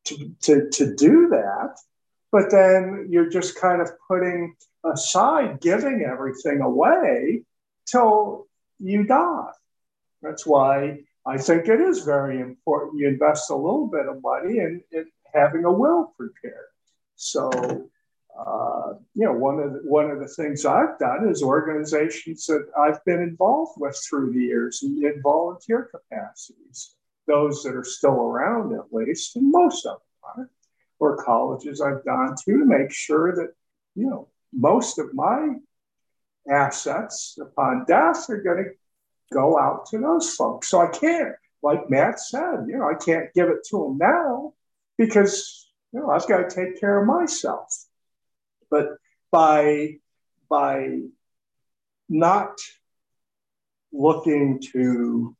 [0.05, 1.77] to, to, to do that.
[2.33, 4.55] But then you're just kind of putting
[4.85, 7.43] aside giving everything away
[7.87, 8.47] till
[8.79, 9.51] you die.
[10.23, 14.59] That's why I think it is very important you invest a little bit of money
[14.59, 16.71] in, in having a will prepared.
[17.17, 17.91] So,
[18.39, 22.67] uh, you know, one of the, one of the things I've done is organizations that
[22.79, 26.95] I've been involved with through the years in, in volunteer capacities
[27.27, 30.51] those that are still around at least, and most of them are,
[30.99, 33.53] or colleges I've gone to to make sure that,
[33.95, 35.55] you know, most of my
[36.51, 38.71] assets upon death are going to
[39.33, 40.69] go out to those folks.
[40.69, 44.55] So I can't, like Matt said, you know, I can't give it to them now
[44.99, 47.73] because, you know, I've got to take care of myself.
[48.71, 48.89] But
[49.31, 49.99] by,
[50.49, 51.01] by
[52.09, 52.59] not
[53.93, 55.37] looking to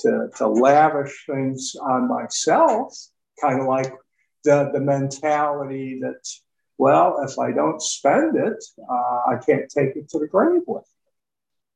[0.00, 2.96] to, to lavish things on myself,
[3.40, 3.92] kind of like
[4.44, 6.24] the, the mentality that,
[6.78, 10.84] well, if I don't spend it, uh, I can't take it to the grave with
[10.84, 11.10] me.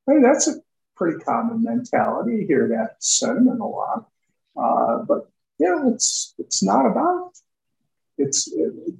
[0.06, 0.60] I mean, that's a
[0.96, 2.36] pretty common mentality.
[2.36, 4.08] You hear that sentiment a lot.
[4.56, 5.28] Uh, but,
[5.58, 7.31] you know, it's, it's not about
[8.22, 8.50] it's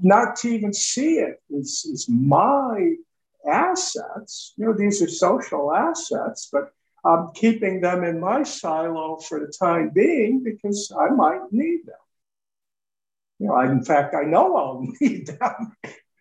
[0.03, 2.95] not to even see it is, is my
[3.49, 4.55] assets.
[4.57, 6.73] You know, these are social assets, but
[7.05, 11.95] I'm keeping them in my silo for the time being because I might need them.
[13.39, 15.77] You know, I, in fact, I know I'll need them,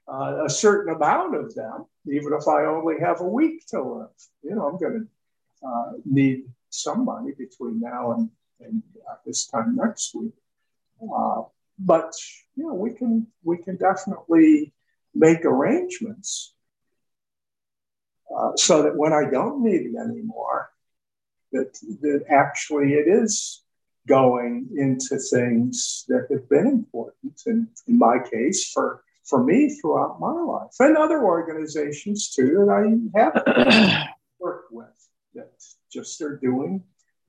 [0.08, 4.10] uh, a certain amount of them, even if I only have a week to live.
[4.44, 8.30] You know, I'm going to uh, need some money between now and,
[8.60, 10.34] and uh, this time next week.
[11.84, 12.14] But
[12.56, 14.74] you know, we can we can definitely
[15.16, 16.54] make arrangements
[18.36, 20.70] uh, so that when I don't need it anymore,
[21.52, 23.64] that, that actually it is
[24.08, 30.20] going into things that have been important, and in my case, for for me throughout
[30.20, 34.08] my life, and other organizations too that I have
[34.40, 34.88] worked with
[35.36, 35.52] that
[35.92, 36.84] just are doing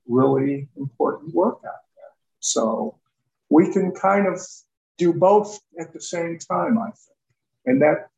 [0.07, 2.11] really important work out there.
[2.39, 2.97] So
[3.53, 4.41] we can kind of
[4.97, 7.21] do both at the same time, I think,
[7.67, 8.09] and that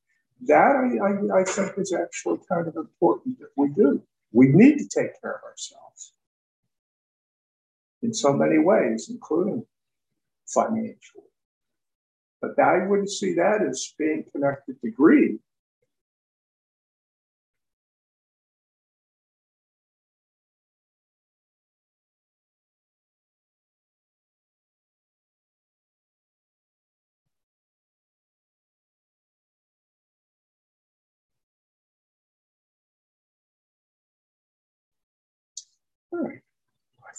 [0.47, 4.01] that I, I, I think is actually kind of important that we do.
[4.31, 6.13] We need to take care of ourselves
[8.01, 9.65] in so many ways, including
[10.47, 11.31] financially.
[12.41, 15.39] But I wouldn't see that as being connected to greed.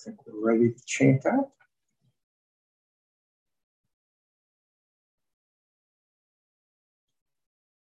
[0.05, 1.49] Think we're ready to chant that.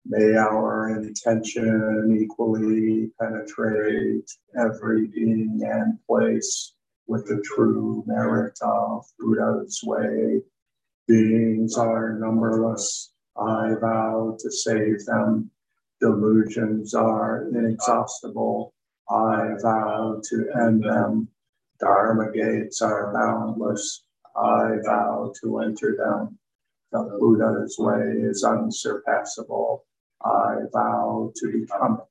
[0.05, 6.73] May our intention equally penetrate every being and place
[7.07, 10.41] with the true merit of Buddha's way.
[11.07, 13.13] Beings are numberless.
[13.37, 15.49] I vow to save them.
[16.01, 18.73] Delusions are inexhaustible.
[19.09, 21.27] I vow to end them.
[21.81, 24.03] Dharma gates are boundless.
[24.35, 26.37] I vow to enter them.
[26.91, 29.83] The Buddha's way is unsurpassable.
[30.23, 32.07] I vow to become it.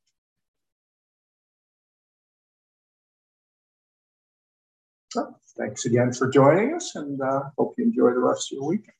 [5.57, 9.00] Thanks again for joining us and uh, hope you enjoy the rest of your weekend.